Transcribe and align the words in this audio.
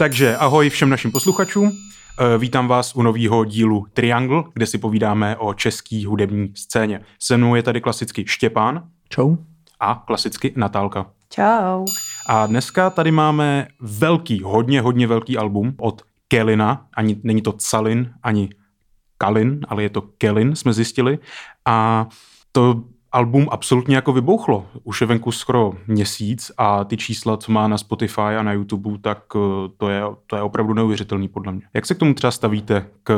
Takže 0.00 0.36
ahoj 0.36 0.70
všem 0.70 0.90
našim 0.90 1.12
posluchačům. 1.12 1.72
Eh, 1.72 2.38
vítám 2.38 2.68
vás 2.68 2.94
u 2.94 3.02
nového 3.02 3.44
dílu 3.44 3.86
Triangle, 3.92 4.44
kde 4.54 4.66
si 4.66 4.78
povídáme 4.78 5.36
o 5.36 5.54
české 5.54 6.06
hudební 6.06 6.52
scéně. 6.54 7.00
Se 7.18 7.36
mnou 7.36 7.54
je 7.54 7.62
tady 7.62 7.80
klasicky 7.80 8.24
Štěpán. 8.26 8.82
Čau. 9.08 9.36
A 9.80 10.02
klasicky 10.06 10.52
Natálka. 10.56 11.06
Čau. 11.30 11.84
A 12.26 12.46
dneska 12.46 12.90
tady 12.90 13.10
máme 13.10 13.68
velký, 13.80 14.42
hodně, 14.42 14.80
hodně 14.80 15.06
velký 15.06 15.38
album 15.38 15.74
od 15.78 16.02
Kelina. 16.28 16.86
Ani 16.94 17.20
není 17.22 17.42
to 17.42 17.52
Calin, 17.52 18.12
ani 18.22 18.50
Kalin, 19.18 19.60
ale 19.68 19.82
je 19.82 19.90
to 19.90 20.00
Kelin, 20.00 20.56
jsme 20.56 20.72
zjistili. 20.72 21.18
A 21.66 22.06
to 22.52 22.84
album 23.12 23.48
absolutně 23.50 23.96
jako 23.96 24.12
vybouchlo. 24.12 24.66
Už 24.84 25.00
je 25.00 25.06
venku 25.06 25.32
skoro 25.32 25.72
měsíc 25.86 26.52
a 26.58 26.84
ty 26.84 26.96
čísla, 26.96 27.36
co 27.36 27.52
má 27.52 27.68
na 27.68 27.78
Spotify 27.78 28.20
a 28.20 28.42
na 28.42 28.52
YouTube, 28.52 28.98
tak 29.00 29.18
eh, 29.36 29.38
to 29.76 29.88
je, 29.88 30.02
to 30.26 30.36
je 30.36 30.42
opravdu 30.42 30.74
neuvěřitelný 30.74 31.28
podle 31.28 31.52
mě. 31.52 31.62
Jak 31.74 31.86
se 31.86 31.94
k 31.94 31.98
tomu 31.98 32.14
třeba 32.14 32.30
stavíte, 32.30 32.86
k, 33.02 33.12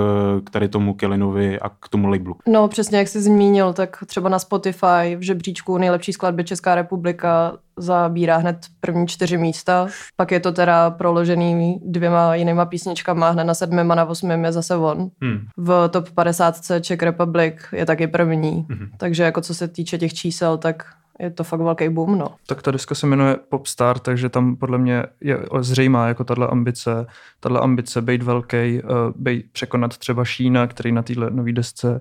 k 0.45 0.51
tady 0.51 0.69
tomu 0.69 0.95
Kellinovi 0.95 1.61
a 1.61 1.69
k 1.69 1.89
tomu 1.89 2.09
labelu? 2.09 2.37
No 2.49 2.69
přesně, 2.69 2.99
jak 2.99 3.09
jsi 3.09 3.23
zmínil, 3.23 3.73
tak 3.73 4.05
třeba 4.07 4.29
na 4.29 4.39
Spotify 4.39 5.17
v 5.17 5.23
žebříčku 5.23 5.79
nejlepší 5.79 6.13
skladby 6.13 6.45
Česká 6.45 6.75
republika 6.75 7.59
zabírá 7.77 8.37
hned 8.37 8.67
první 8.81 9.07
čtyři 9.07 9.39
místa. 9.39 9.87
Pak 10.17 10.31
je 10.31 10.41
to 10.41 10.53
teda 10.53 10.91
proložený 10.91 11.81
dvěma 11.85 12.35
jinýma 12.35 12.65
písničkama, 12.65 13.31
hned 13.31 13.45
na 13.45 13.55
sedmém 13.55 13.91
a 13.91 13.95
na 13.95 14.05
osmém 14.05 14.45
je 14.45 14.53
zase 14.53 14.77
on. 14.77 15.11
Hmm. 15.21 15.47
V 15.57 15.89
top 15.89 16.11
50 16.11 16.55
Czech 16.81 17.03
Republic 17.03 17.55
je 17.73 17.87
taky 17.87 18.07
první. 18.07 18.67
Hmm. 18.71 18.89
Takže 18.97 19.23
jako 19.23 19.41
co 19.41 19.55
se 19.55 19.69
týče 19.69 19.99
těch 19.99 20.15
čísel, 20.15 20.59
tak 20.59 20.85
je 21.19 21.31
to 21.31 21.45
fakt 21.45 21.61
velký 21.61 21.89
boom, 21.89 22.19
no. 22.19 22.29
Tak 22.47 22.63
ta 22.63 22.71
deska 22.71 22.95
se 22.95 23.07
jmenuje 23.07 23.37
Popstar, 23.49 23.99
takže 23.99 24.29
tam 24.29 24.57
podle 24.57 24.79
mě 24.79 25.03
je 25.21 25.39
zřejmá 25.61 26.09
jako 26.09 26.25
tahle 26.25 26.47
ambice, 26.47 27.07
tahle 27.41 27.61
ambice 27.61 28.03
být 28.03 28.23
velký, 28.23 28.83
uh, 28.83 28.91
být 29.17 29.47
překonat 29.53 29.99
třeba 29.99 30.25
Šína, 30.25 30.67
který 30.67 30.93
na 30.93 31.03
téhle 31.03 31.31
nový 31.31 31.53
desce 31.53 32.01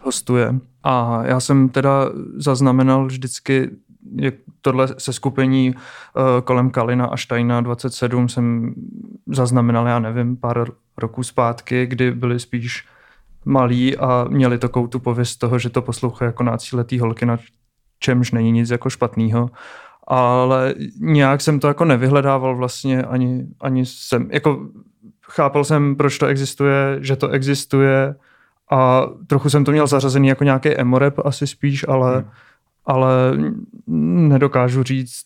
hostuje. 0.00 0.54
A 0.82 1.22
já 1.24 1.40
jsem 1.40 1.68
teda 1.68 2.10
zaznamenal 2.36 3.06
vždycky 3.06 3.70
je 4.16 4.32
tohle 4.62 4.88
se 4.98 5.12
skupení 5.12 5.74
uh, 5.74 6.22
kolem 6.44 6.70
Kalina 6.70 7.06
a 7.06 7.16
Štajna 7.16 7.60
27 7.60 8.28
jsem 8.28 8.74
zaznamenal, 9.26 9.86
já 9.86 9.98
nevím, 9.98 10.36
pár 10.36 10.66
roků 10.98 11.22
zpátky, 11.22 11.86
kdy 11.86 12.10
byli 12.10 12.40
spíš 12.40 12.86
malí 13.44 13.96
a 13.96 14.26
měli 14.28 14.58
takovou 14.58 14.86
tu 14.86 14.98
pověst 14.98 15.36
toho, 15.36 15.58
že 15.58 15.70
to 15.70 15.82
poslouchají 15.82 16.28
jako 16.28 16.42
nácíletý 16.42 16.98
holky, 16.98 17.26
na 17.26 17.38
čemž 17.98 18.30
není 18.30 18.52
nic 18.52 18.70
jako 18.70 18.90
špatného. 18.90 19.50
Ale 20.06 20.74
nějak 21.00 21.40
jsem 21.40 21.60
to 21.60 21.68
jako 21.68 21.84
nevyhledával 21.84 22.56
vlastně, 22.56 23.02
ani, 23.02 23.46
ani 23.60 23.86
jsem, 23.86 24.28
jako 24.32 24.68
chápal 25.30 25.64
jsem, 25.64 25.96
proč 25.96 26.18
to 26.18 26.26
existuje, 26.26 26.98
že 27.00 27.16
to 27.16 27.28
existuje 27.28 28.14
a 28.70 29.06
trochu 29.26 29.50
jsem 29.50 29.64
to 29.64 29.70
měl 29.72 29.86
zařazený 29.86 30.28
jako 30.28 30.44
nějaký 30.44 30.76
emorep 30.76 31.18
asi 31.24 31.46
spíš, 31.46 31.88
ale 31.88 32.16
hmm 32.16 32.30
ale 32.84 33.10
nedokážu 33.86 34.82
říct, 34.82 35.24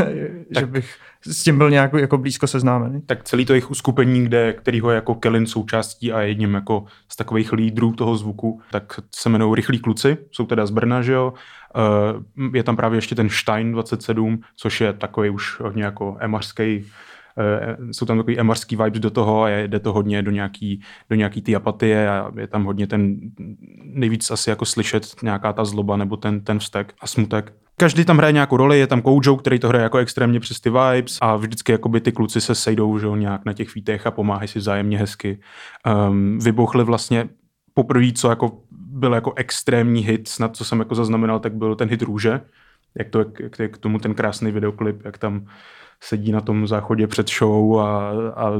že 0.58 0.66
bych 0.66 0.94
s 1.26 1.42
tím 1.42 1.58
byl 1.58 1.70
nějak 1.70 1.92
jako 1.92 2.18
blízko 2.18 2.46
seznámený. 2.46 3.02
Tak 3.06 3.24
celý 3.24 3.44
to 3.44 3.52
jejich 3.52 3.70
uskupení, 3.70 4.24
kde, 4.24 4.52
kterýho 4.52 4.90
je 4.90 4.94
jako 4.94 5.14
Kellen 5.14 5.46
součástí 5.46 6.12
a 6.12 6.20
jedním 6.20 6.54
jako 6.54 6.84
z 7.08 7.16
takových 7.16 7.52
lídrů 7.52 7.92
toho 7.92 8.16
zvuku, 8.16 8.60
tak 8.70 9.00
se 9.14 9.28
jmenují 9.28 9.54
Rychlí 9.54 9.78
kluci, 9.78 10.16
jsou 10.30 10.46
teda 10.46 10.66
z 10.66 10.70
Brna, 10.70 11.02
že 11.02 11.12
jo. 11.12 11.32
Eh, 11.76 12.56
je 12.56 12.62
tam 12.62 12.76
právě 12.76 12.96
ještě 12.96 13.14
ten 13.14 13.28
Stein 13.28 13.72
27, 13.72 14.40
což 14.56 14.80
je 14.80 14.92
takový 14.92 15.30
už 15.30 15.60
hodně 15.60 15.84
jako 15.84 16.16
emařský 16.20 16.84
jsou 17.90 18.06
tam 18.06 18.16
takový 18.16 18.38
emarský 18.38 18.76
vibes 18.76 19.00
do 19.00 19.10
toho 19.10 19.42
a 19.42 19.48
jde 19.48 19.80
to 19.80 19.92
hodně 19.92 20.22
do 20.22 20.30
nějaký, 20.30 20.80
do 21.10 21.16
nějaký 21.16 21.42
ty 21.42 21.56
apatie 21.56 22.10
a 22.10 22.32
je 22.40 22.46
tam 22.46 22.64
hodně 22.64 22.86
ten 22.86 23.16
nejvíc 23.84 24.30
asi 24.30 24.50
jako 24.50 24.64
slyšet 24.64 25.06
nějaká 25.22 25.52
ta 25.52 25.64
zloba 25.64 25.96
nebo 25.96 26.16
ten, 26.16 26.40
ten 26.40 26.58
vztek 26.58 26.94
a 27.00 27.06
smutek. 27.06 27.52
Každý 27.78 28.04
tam 28.04 28.16
hraje 28.16 28.32
nějakou 28.32 28.56
roli, 28.56 28.78
je 28.78 28.86
tam 28.86 29.02
Koujo, 29.02 29.36
který 29.36 29.58
to 29.58 29.68
hraje 29.68 29.82
jako 29.82 29.98
extrémně 29.98 30.40
přes 30.40 30.60
ty 30.60 30.70
vibes 30.70 31.18
a 31.20 31.36
vždycky 31.36 31.72
jakoby 31.72 32.00
ty 32.00 32.12
kluci 32.12 32.40
se 32.40 32.54
sejdou 32.54 32.98
že 32.98 33.06
nějak 33.06 33.44
na 33.44 33.52
těch 33.52 33.74
vítech 33.74 34.06
a 34.06 34.10
pomáhají 34.10 34.48
si 34.48 34.58
vzájemně 34.58 34.98
hezky. 34.98 35.38
Um, 36.08 36.38
vybouchli 36.38 36.84
vlastně 36.84 37.28
poprvé, 37.74 38.12
co 38.12 38.28
jako 38.28 38.58
byl 38.70 39.14
jako 39.14 39.32
extrémní 39.36 40.00
hit, 40.00 40.28
snad 40.28 40.56
co 40.56 40.64
jsem 40.64 40.78
jako 40.78 40.94
zaznamenal, 40.94 41.40
tak 41.40 41.54
byl 41.54 41.74
ten 41.74 41.88
hit 41.88 42.02
Růže, 42.02 42.40
jak 42.98 43.08
to, 43.08 43.18
jak, 43.18 43.58
jak 43.58 43.72
k 43.74 43.78
tomu 43.78 43.98
ten 43.98 44.14
krásný 44.14 44.52
videoklip, 44.52 45.04
jak 45.04 45.18
tam 45.18 45.46
sedí 46.00 46.32
na 46.32 46.40
tom 46.40 46.66
záchodě 46.66 47.06
před 47.06 47.30
show 47.30 47.80
a, 47.80 48.10
a 48.36 48.52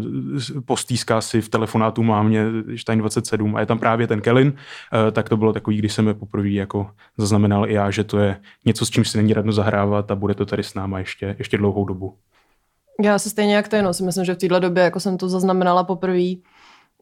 postýská 0.65 1.21
si 1.21 1.41
v 1.41 1.49
telefonátu 1.49 2.03
mámě 2.03 2.45
Stein 2.77 2.99
27 2.99 3.57
a 3.57 3.61
je 3.61 3.67
tam 3.67 3.79
právě 3.79 4.07
ten 4.07 4.21
Kellen, 4.21 4.53
eh, 5.09 5.11
tak 5.11 5.29
to 5.29 5.37
bylo 5.37 5.53
takový, 5.53 5.77
když 5.77 5.93
jsem 5.93 6.09
je 6.09 6.15
poprvé 6.15 6.49
jako 6.49 6.91
zaznamenal 7.19 7.71
i 7.71 7.73
já, 7.73 7.91
že 7.91 8.05
to 8.05 8.19
je 8.19 8.41
něco, 8.65 8.87
s 8.87 8.91
čím 8.91 9.05
si 9.05 9.19
není 9.19 9.35
radno 9.35 9.53
zahrávat 9.53 10.11
a 10.11 10.15
bude 10.15 10.35
to 10.35 10.47
tady 10.47 10.63
s 10.63 10.75
náma 10.75 10.99
ještě, 10.99 11.37
ještě 11.39 11.59
dlouhou 11.59 11.85
dobu. 11.85 12.15
Já 13.03 13.19
se 13.19 13.31
stejně 13.31 13.57
jak 13.57 13.69
ty, 13.69 13.83
no, 13.83 13.95
si 13.95 14.03
myslím, 14.03 14.25
že 14.25 14.35
v 14.35 14.39
téhle 14.39 14.61
době 14.61 14.83
jako 14.83 15.01
jsem 15.01 15.19
to 15.19 15.29
zaznamenala 15.29 15.85
poprvé 15.85 16.35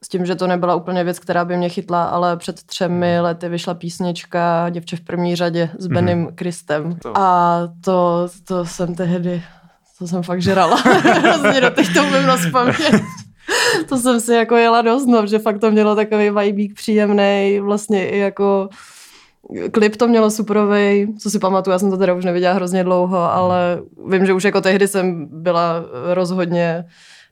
s 0.04 0.09
tím, 0.09 0.26
že 0.26 0.34
to 0.34 0.47
nebyla 0.47 0.75
úplně 0.75 1.04
věc, 1.04 1.19
která 1.19 1.44
by 1.44 1.56
mě 1.56 1.69
chytla, 1.69 2.04
ale 2.04 2.37
před 2.37 2.62
třemi 2.62 3.20
lety 3.20 3.48
vyšla 3.48 3.75
písnička 3.75 4.70
Děvče 4.70 4.97
v 4.97 5.00
první 5.00 5.37
řadě 5.37 5.70
s 5.78 5.87
Benem 5.87 6.26
mm-hmm. 6.26 6.34
Kristem. 6.34 6.97
To. 7.03 7.19
A 7.19 7.59
to, 7.81 8.28
to 8.44 8.64
jsem 8.64 8.94
tehdy 8.94 9.43
to 9.98 10.09
jsem 10.09 10.22
fakt 10.22 10.43
žrala. 10.43 10.76
Hrozně 11.22 11.60
do 11.60 11.70
teď 11.70 11.94
to 11.94 12.03
umím 12.03 12.25
rozpamět. 12.25 13.03
to 13.88 13.97
jsem 13.97 14.20
si 14.20 14.34
jako 14.34 14.56
jela 14.56 14.82
dost, 14.82 15.06
no, 15.06 15.26
že 15.26 15.38
fakt 15.38 15.59
to 15.59 15.70
mělo 15.70 15.97
takový 15.97 16.31
vibík 16.31 16.75
příjemný, 16.75 17.60
vlastně 17.60 18.09
i 18.09 18.19
jako 18.19 18.69
klip 19.70 19.97
to 19.97 20.09
mělo 20.09 20.31
superový, 20.31 21.14
co 21.19 21.31
si 21.31 21.38
pamatuju, 21.38 21.72
já 21.72 21.78
jsem 21.78 21.91
to 21.91 21.97
teda 21.97 22.14
už 22.14 22.25
neviděla 22.25 22.54
hrozně 22.54 22.84
dlouho, 22.84 23.19
ale 23.19 23.82
vím, 24.09 24.26
že 24.26 24.32
už 24.32 24.44
jako 24.44 24.60
tehdy 24.60 24.88
jsem 24.88 25.26
byla 25.31 25.84
rozhodně 26.12 26.84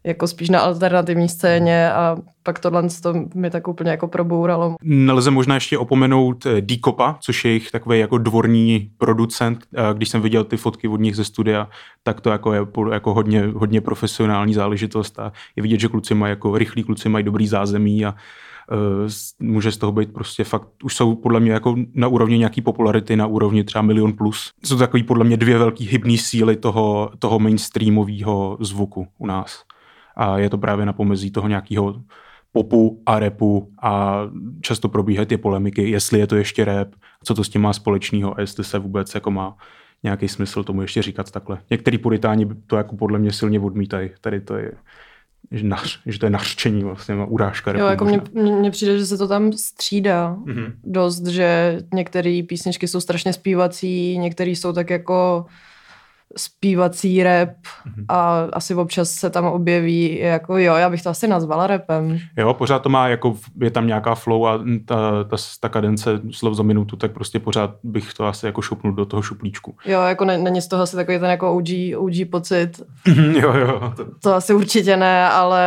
jako 0.05 0.27
spíš 0.27 0.49
na 0.49 0.61
alternativní 0.61 1.29
scéně 1.29 1.93
a 1.93 2.17
pak 2.43 2.59
tohle 2.59 2.89
to 3.03 3.15
mi 3.35 3.51
tak 3.51 3.69
úplně 3.69 3.91
jako 3.91 4.09
probouralo. 4.09 4.77
Nelze 4.83 5.31
možná 5.31 5.55
ještě 5.55 5.79
opomenout 5.79 6.47
eh, 6.47 6.61
Dikopa, 6.61 7.17
což 7.21 7.45
je 7.45 7.51
jejich 7.51 7.71
takový 7.71 7.99
jako 7.99 8.19
dvorní 8.19 8.91
producent. 8.99 9.59
Když 9.93 10.09
jsem 10.09 10.21
viděl 10.21 10.45
ty 10.45 10.57
fotky 10.57 10.89
od 10.89 11.01
nich 11.01 11.17
ze 11.17 11.25
studia, 11.25 11.69
tak 12.03 12.21
to 12.21 12.31
jako 12.31 12.53
je 12.53 12.67
jako 12.93 13.15
hodně, 13.15 13.47
hodně 13.47 13.81
profesionální 13.81 14.55
záležitost 14.55 15.19
a 15.19 15.33
je 15.57 15.63
vidět, 15.63 15.81
že 15.81 15.89
kluci 15.89 16.15
mají 16.15 16.31
jako 16.31 16.59
rychlí 16.59 16.83
kluci 16.83 17.09
mají 17.09 17.25
dobrý 17.25 17.47
zázemí 17.47 18.05
a 18.05 18.15
uh, 18.73 19.11
může 19.49 19.73
z 19.73 19.77
toho 19.77 19.93
být 19.93 20.13
prostě 20.13 20.45
fakt, 20.45 20.69
už 20.85 20.97
jsou 20.97 21.15
podle 21.15 21.41
mě 21.41 21.53
jako 21.53 21.77
na 21.95 22.09
úrovni 22.09 22.39
nějaký 22.39 22.61
popularity, 22.61 23.17
na 23.17 23.27
úrovni 23.27 23.65
třeba 23.65 23.83
milion 23.83 24.13
plus. 24.13 24.51
Jsou 24.65 24.79
takový 24.79 25.03
podle 25.03 25.25
mě 25.25 25.37
dvě 25.37 25.59
velké 25.59 25.85
hybné 25.85 26.19
síly 26.19 26.57
toho, 26.57 27.11
toho 27.19 27.39
mainstreamového 27.39 28.57
zvuku 28.61 29.07
u 29.19 29.27
nás 29.27 29.63
a 30.17 30.39
je 30.39 30.51
to 30.51 30.59
právě 30.59 30.87
na 30.87 30.93
pomezí 30.93 31.31
toho 31.31 31.49
nějakého 31.49 32.03
popu 32.53 33.03
a 33.07 33.19
repu 33.19 33.73
a 33.83 34.21
často 34.61 34.89
probíhají 34.89 35.27
ty 35.27 35.37
polemiky, 35.37 35.91
jestli 35.91 36.19
je 36.19 36.27
to 36.27 36.37
ještě 36.37 36.65
rap, 36.65 36.89
co 37.25 37.35
to 37.35 37.45
s 37.45 37.49
tím 37.49 37.63
má 37.63 37.73
společného 37.73 38.39
a 38.39 38.41
jestli 38.41 38.65
se 38.65 38.79
vůbec 38.79 39.15
jako 39.15 39.31
má 39.31 39.57
nějaký 40.03 40.29
smysl 40.29 40.65
tomu 40.65 40.83
ještě 40.83 41.03
říkat 41.03 41.31
takhle. 41.31 41.59
Některý 41.71 41.99
puritáni 41.99 42.49
to 42.67 42.77
jako 42.77 42.97
podle 42.97 43.19
mě 43.19 43.33
silně 43.33 43.61
odmítají. 43.61 44.11
Tady 44.21 44.41
to 44.41 44.57
je 44.57 44.73
že, 45.51 45.67
nař, 45.67 46.01
že 46.07 46.19
to 46.19 46.27
je 46.27 46.31
nařčení 46.31 46.85
vlastně, 46.85 47.15
urážka. 47.15 47.79
Jo, 47.79 47.87
jako 47.87 48.05
mně 48.33 48.71
přijde, 48.71 48.99
že 48.99 49.07
se 49.07 49.19
to 49.19 49.29
tam 49.29 49.53
střídá 49.53 50.37
mm-hmm. 50.45 50.73
dost, 50.85 51.27
že 51.27 51.79
některé 51.95 52.43
písničky 52.49 52.89
jsou 52.89 53.01
strašně 53.01 53.33
zpívací, 53.33 54.19
některé 54.19 54.51
jsou 54.51 54.73
tak 54.73 54.91
jako 54.91 55.47
zpívací 56.37 57.23
rap 57.23 57.49
mm-hmm. 57.49 58.05
a 58.09 58.47
asi 58.53 58.75
občas 58.75 59.11
se 59.11 59.31
tam 59.31 59.45
objeví 59.45 60.19
jako 60.19 60.59
jo, 60.59 60.75
já 60.75 60.91
bych 60.91 61.03
to 61.03 61.11
asi 61.11 61.29
nazvala 61.29 61.67
rapem. 61.67 62.19
Jo, 62.37 62.55
pořád 62.55 62.79
to 62.79 62.89
má, 62.89 63.09
jako 63.09 63.37
je 63.61 63.71
tam 63.71 63.87
nějaká 63.87 64.15
flow 64.15 64.47
a 64.47 64.59
ta, 64.85 65.25
ta, 65.25 65.37
ta 65.61 65.69
kadence 65.69 66.21
slov 66.31 66.55
za 66.55 66.63
minutu, 66.63 66.97
tak 66.97 67.13
prostě 67.13 67.39
pořád 67.39 67.71
bych 67.83 68.15
to 68.15 68.27
asi 68.27 68.47
jako 68.47 68.63
šupnul 68.63 68.93
do 68.93 69.05
toho 69.05 69.23
šuplíčku. 69.23 69.77
Jo, 69.87 70.01
jako 70.01 70.25
ne, 70.25 70.39
není 70.39 70.63
z 70.63 70.69
toho 70.69 70.83
asi 70.83 70.97
takový 70.97 71.19
ten 71.19 71.31
jako 71.31 71.55
OG, 71.55 71.69
OG 71.97 72.15
pocit. 72.31 72.83
jo, 73.43 73.55
jo. 73.55 73.93
To... 73.97 74.07
to 74.23 74.35
asi 74.35 74.55
určitě 74.55 74.97
ne, 74.97 75.29
ale 75.29 75.63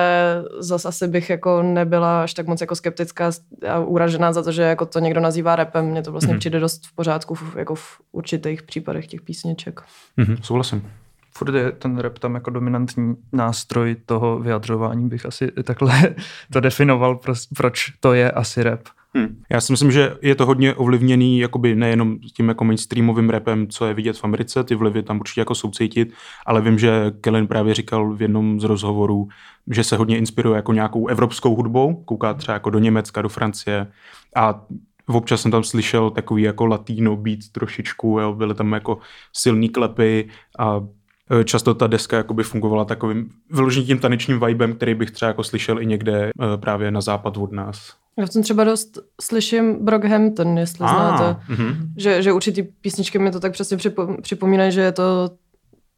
zas 0.59 0.85
asi 0.85 1.07
bych 1.07 1.29
jako 1.29 1.63
nebyla 1.63 2.23
až 2.23 2.33
tak 2.33 2.47
moc 2.47 2.61
jako 2.61 2.75
skeptická 2.75 3.31
a 3.69 3.79
uražená 3.79 4.33
za 4.33 4.43
to, 4.43 4.51
že 4.51 4.61
jako 4.61 4.85
to 4.85 4.99
někdo 4.99 5.19
nazývá 5.19 5.55
rapem. 5.55 5.85
Mně 5.85 6.01
to 6.01 6.11
vlastně 6.11 6.33
mm-hmm. 6.33 6.39
přijde 6.39 6.59
dost 6.59 6.87
v 6.87 6.95
pořádku 6.95 7.35
v, 7.35 7.55
jako 7.55 7.75
v 7.75 7.85
určitých 8.11 8.63
případech 8.63 9.07
těch 9.07 9.21
písniček. 9.21 9.81
Mm-hmm 10.17 10.54
souhlasím. 10.63 10.91
Furt 11.37 11.55
je 11.55 11.71
ten 11.71 11.97
rap 11.97 12.19
tam 12.19 12.35
jako 12.35 12.49
dominantní 12.49 13.15
nástroj 13.33 13.95
toho 14.05 14.39
vyjadřování, 14.39 15.09
bych 15.09 15.25
asi 15.25 15.51
takhle 15.63 16.15
to 16.53 16.59
definoval, 16.59 17.19
proč 17.57 17.89
to 17.99 18.13
je 18.13 18.31
asi 18.31 18.63
rap. 18.63 18.79
Hmm. 19.13 19.41
Já 19.49 19.61
si 19.61 19.73
myslím, 19.73 19.91
že 19.91 20.17
je 20.21 20.35
to 20.35 20.45
hodně 20.45 20.73
ovlivněný 20.73 21.39
jakoby 21.39 21.75
nejenom 21.75 22.19
tím 22.19 22.47
jako 22.47 22.63
mainstreamovým 22.63 23.29
rapem, 23.29 23.67
co 23.67 23.85
je 23.85 23.93
vidět 23.93 24.17
v 24.17 24.23
Americe, 24.23 24.63
ty 24.63 24.75
vlivy 24.75 25.03
tam 25.03 25.19
určitě 25.19 25.41
jako 25.41 25.55
jsou 25.55 25.71
cítit, 25.71 26.13
ale 26.45 26.61
vím, 26.61 26.79
že 26.79 27.11
Kellen 27.21 27.47
právě 27.47 27.73
říkal 27.73 28.13
v 28.13 28.21
jednom 28.21 28.59
z 28.59 28.63
rozhovorů, 28.63 29.27
že 29.71 29.83
se 29.83 29.97
hodně 29.97 30.17
inspiruje 30.17 30.55
jako 30.55 30.73
nějakou 30.73 31.07
evropskou 31.07 31.55
hudbou, 31.55 32.03
kouká 32.05 32.33
třeba 32.33 32.53
jako 32.53 32.69
do 32.69 32.79
Německa, 32.79 33.21
do 33.21 33.29
Francie 33.29 33.87
a 34.35 34.61
občas 35.07 35.41
jsem 35.41 35.51
tam 35.51 35.63
slyšel 35.63 36.09
takový 36.09 36.43
jako 36.43 36.65
latino 36.65 37.15
beat 37.15 37.39
trošičku, 37.51 38.19
jo, 38.19 38.33
byly 38.33 38.55
tam 38.55 38.73
jako 38.73 38.97
silný 39.33 39.69
klepy 39.69 40.29
a 40.59 40.83
e, 41.39 41.43
často 41.43 41.73
ta 41.73 41.87
deska 41.87 42.17
jakoby 42.17 42.43
fungovala 42.43 42.85
takovým 42.85 43.29
vyložením 43.51 43.87
tím 43.87 43.99
tanečním 43.99 44.39
vibem, 44.39 44.75
který 44.75 44.95
bych 44.95 45.11
třeba 45.11 45.27
jako 45.27 45.43
slyšel 45.43 45.81
i 45.81 45.85
někde 45.85 46.25
e, 46.25 46.31
právě 46.57 46.91
na 46.91 47.01
západ 47.01 47.37
od 47.37 47.51
nás. 47.51 47.93
Já 48.17 48.25
v 48.25 48.29
tom 48.29 48.43
třeba 48.43 48.63
dost 48.63 48.99
slyším 49.21 49.85
Brockhampton, 49.85 50.57
jestli 50.57 50.85
ah, 50.85 50.89
znáte. 50.89 51.39
Mm-hmm. 51.49 51.75
Že, 51.97 52.21
že 52.21 52.33
určitý 52.33 52.63
písničky 52.63 53.19
mi 53.19 53.31
to 53.31 53.39
tak 53.39 53.51
přesně 53.51 53.77
připomínají, 54.21 54.71
že 54.71 54.81
je 54.81 54.91
to 54.91 55.29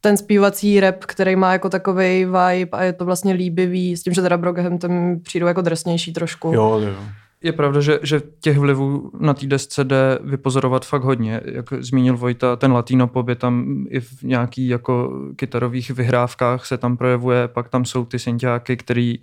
ten 0.00 0.16
zpívací 0.16 0.80
rap, 0.80 1.04
který 1.04 1.36
má 1.36 1.52
jako 1.52 1.68
takový 1.68 2.24
vibe 2.24 2.70
a 2.72 2.82
je 2.82 2.92
to 2.92 3.04
vlastně 3.04 3.32
líbivý, 3.32 3.96
s 3.96 4.02
tím, 4.02 4.12
že 4.12 4.22
teda 4.22 4.36
Brockhampton 4.36 5.20
přijdou 5.22 5.46
jako 5.46 5.60
drsnější 5.60 6.12
trošku. 6.12 6.52
Jo, 6.54 6.80
jo. 6.84 6.94
Je 7.42 7.52
pravda, 7.52 7.80
že, 7.80 8.00
že 8.02 8.22
těch 8.40 8.58
vlivů 8.58 9.10
na 9.20 9.34
té 9.34 9.46
desce 9.46 9.84
jde 9.84 10.18
vypozorovat 10.22 10.86
fakt 10.86 11.02
hodně. 11.02 11.40
Jak 11.44 11.72
zmínil 11.72 12.16
Vojta, 12.16 12.56
ten 12.56 12.72
latino 12.72 13.06
pop 13.06 13.28
je 13.28 13.34
tam 13.34 13.84
i 13.88 14.00
v 14.00 14.22
nějakých 14.22 14.70
jako 14.70 15.12
kytarových 15.36 15.90
vyhrávkách 15.90 16.66
se 16.66 16.78
tam 16.78 16.96
projevuje, 16.96 17.48
pak 17.48 17.68
tam 17.68 17.84
jsou 17.84 18.04
ty 18.04 18.18
synťáky, 18.18 18.76
který 18.76 19.18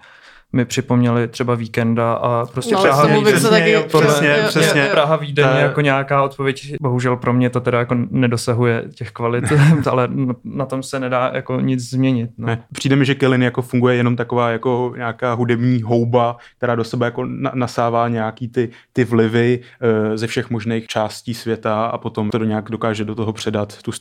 mi 0.53 0.65
připomněli 0.65 1.27
třeba 1.27 1.55
víkenda 1.55 2.13
a 2.13 2.45
prostě 2.45 2.75
no, 2.75 2.81
Praha 2.81 3.05
Vídeň. 3.07 3.33
Přesně, 3.33 3.49
taky, 3.49 3.71
jo, 3.71 3.83
přesně, 3.87 4.27
jo, 4.27 4.47
přesně. 4.47 4.81
Jo, 4.81 4.85
jo. 4.85 4.91
Praha 4.91 5.15
Vídeň 5.15 5.47
je 5.55 5.61
jako 5.61 5.81
nějaká 5.81 6.23
odpověď. 6.23 6.75
Bohužel 6.81 7.17
pro 7.17 7.33
mě 7.33 7.49
to 7.49 7.61
teda 7.61 7.79
jako 7.79 7.95
nedosahuje 8.09 8.83
těch 8.95 9.11
kvalit, 9.11 9.43
ale 9.89 10.09
na 10.43 10.65
tom 10.65 10.83
se 10.83 10.99
nedá 10.99 11.31
jako 11.33 11.59
nic 11.59 11.89
změnit. 11.89 12.29
No. 12.37 12.47
Ne, 12.47 12.63
přijde 12.73 12.95
mi, 12.95 13.05
že 13.05 13.15
Kellen 13.15 13.43
jako 13.43 13.61
funguje 13.61 13.95
jenom 13.95 14.15
taková 14.15 14.49
jako 14.49 14.93
nějaká 14.97 15.33
hudební 15.33 15.81
houba, 15.81 16.37
která 16.57 16.75
do 16.75 16.83
sebe 16.83 17.05
jako 17.05 17.25
na, 17.25 17.51
nasává 17.53 18.07
nějaký 18.07 18.47
ty, 18.47 18.69
ty 18.93 19.03
vlivy 19.03 19.59
e, 19.81 20.17
ze 20.17 20.27
všech 20.27 20.49
možných 20.49 20.87
částí 20.87 21.33
světa 21.33 21.85
a 21.85 21.97
potom 21.97 22.29
to 22.29 22.37
do 22.37 22.45
nějak 22.45 22.69
dokáže 22.69 23.05
do 23.05 23.15
toho 23.15 23.33
předat 23.33 23.81
tu 23.81 23.91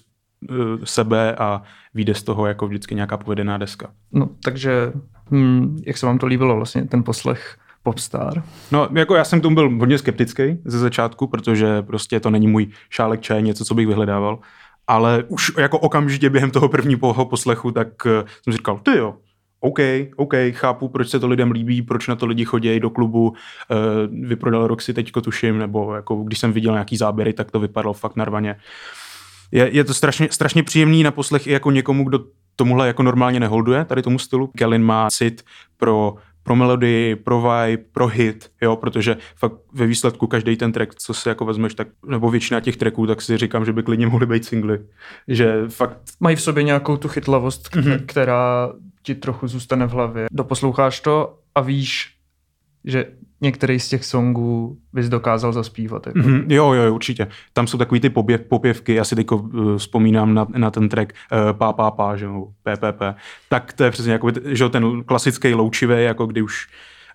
sebe 0.84 1.34
a 1.34 1.62
vyjde 1.94 2.14
z 2.14 2.22
toho 2.22 2.46
jako 2.46 2.66
vždycky 2.66 2.94
nějaká 2.94 3.16
povedená 3.16 3.58
deska. 3.58 3.90
No, 4.12 4.28
takže 4.44 4.92
Hmm, 5.30 5.82
jak 5.86 5.96
se 5.96 6.06
vám 6.06 6.18
to 6.18 6.26
líbilo 6.26 6.56
vlastně, 6.56 6.84
ten 6.84 7.02
poslech 7.02 7.56
Popstar? 7.82 8.42
No, 8.72 8.88
jako 8.92 9.14
já 9.14 9.24
jsem 9.24 9.40
k 9.40 9.42
tomu 9.42 9.54
byl 9.54 9.70
hodně 9.78 9.98
skeptický 9.98 10.58
ze 10.64 10.78
začátku, 10.78 11.26
protože 11.26 11.82
prostě 11.82 12.20
to 12.20 12.30
není 12.30 12.46
můj 12.46 12.66
šálek 12.90 13.20
čaje, 13.20 13.42
něco, 13.42 13.64
co 13.64 13.74
bych 13.74 13.86
vyhledával. 13.86 14.38
Ale 14.86 15.24
už 15.28 15.52
jako 15.58 15.78
okamžitě 15.78 16.30
během 16.30 16.50
toho 16.50 16.68
prvního 16.68 17.24
poslechu, 17.24 17.70
tak 17.70 17.88
eh, 18.06 18.24
jsem 18.42 18.52
si 18.52 18.56
říkal, 18.56 18.78
ty 18.78 18.96
jo, 18.96 19.14
OK, 19.60 19.78
OK, 20.16 20.34
chápu, 20.52 20.88
proč 20.88 21.08
se 21.08 21.20
to 21.20 21.28
lidem 21.28 21.50
líbí, 21.50 21.82
proč 21.82 22.08
na 22.08 22.16
to 22.16 22.26
lidi 22.26 22.44
chodí 22.44 22.80
do 22.80 22.90
klubu, 22.90 23.28
uh, 23.28 23.36
vyprodal 24.28 24.66
Roxy 24.66 24.94
teďko 24.94 25.20
tuším, 25.20 25.58
nebo 25.58 25.94
jako 25.94 26.16
když 26.16 26.38
jsem 26.38 26.52
viděl 26.52 26.72
nějaký 26.72 26.96
záběry, 26.96 27.32
tak 27.32 27.50
to 27.50 27.60
vypadalo 27.60 27.92
fakt 27.92 28.16
narvaně. 28.16 28.56
Je, 29.54 29.68
je 29.72 29.84
to 29.84 29.94
strašně, 29.94 30.28
strašně 30.30 30.62
příjemný 30.62 31.02
na 31.02 31.10
poslech 31.10 31.46
i 31.46 31.50
jako 31.50 31.70
někomu, 31.70 32.04
kdo 32.04 32.24
tomuhle 32.56 32.86
jako 32.86 33.02
normálně 33.02 33.40
neholduje, 33.40 33.84
tady 33.84 34.02
tomu 34.02 34.18
stylu. 34.18 34.46
Kellen 34.46 34.84
má 34.84 35.08
cit 35.10 35.44
pro 35.76 36.14
pro 36.44 36.56
melodii, 36.56 37.16
pro 37.16 37.40
vibe, 37.40 37.84
pro 37.92 38.06
hit, 38.06 38.50
jo, 38.62 38.76
protože 38.76 39.16
fakt 39.36 39.52
ve 39.72 39.86
výsledku 39.86 40.26
každý 40.26 40.56
ten 40.56 40.72
track, 40.72 40.94
co 40.94 41.14
si 41.14 41.28
jako 41.28 41.44
vezmeš, 41.44 41.74
tak, 41.74 41.88
nebo 42.06 42.30
většina 42.30 42.60
těch 42.60 42.76
tracků, 42.76 43.06
tak 43.06 43.22
si 43.22 43.38
říkám, 43.38 43.64
že 43.64 43.72
by 43.72 43.82
klidně 43.82 44.06
mohly 44.06 44.26
být 44.26 44.44
singly. 44.44 44.78
Že 45.28 45.62
fakt... 45.68 45.98
Mají 46.20 46.36
v 46.36 46.42
sobě 46.42 46.62
nějakou 46.62 46.96
tu 46.96 47.08
chytlavost, 47.08 47.68
mm-hmm. 47.72 48.06
která 48.06 48.72
ti 49.02 49.14
trochu 49.14 49.48
zůstane 49.48 49.86
v 49.86 49.90
hlavě. 49.90 50.26
Doposloucháš 50.32 51.00
to 51.00 51.38
a 51.54 51.60
víš, 51.60 52.16
že 52.84 53.06
některý 53.44 53.80
z 53.80 53.88
těch 53.88 54.04
songů 54.04 54.76
bys 54.92 55.08
dokázal 55.08 55.52
zaspívat. 55.52 56.06
Jako. 56.06 56.18
Mm-hmm, 56.18 56.44
jo, 56.48 56.72
jo, 56.72 56.94
určitě. 56.94 57.26
Tam 57.52 57.66
jsou 57.66 57.78
takový 57.78 58.00
ty 58.00 58.10
popěv, 58.10 58.40
popěvky, 58.40 58.94
já 58.94 59.04
si 59.04 59.16
teď 59.16 59.32
uh, 59.32 59.76
vzpomínám 59.76 60.34
na, 60.34 60.46
na 60.56 60.70
ten 60.70 60.88
track 60.88 61.12
uh, 61.12 61.58
Pá, 61.58 61.72
pá, 61.72 61.90
pá, 61.90 62.16
že 62.16 62.24
jo, 62.24 62.46
PPP. 62.62 63.02
Tak 63.48 63.72
to 63.72 63.84
je 63.84 63.90
přesně 63.90 64.12
jako, 64.12 64.30
že 64.44 64.68
ten 64.68 65.04
klasický 65.04 65.54
loučivý, 65.54 66.04
jako 66.04 66.26
kdy 66.26 66.42
už 66.42 66.66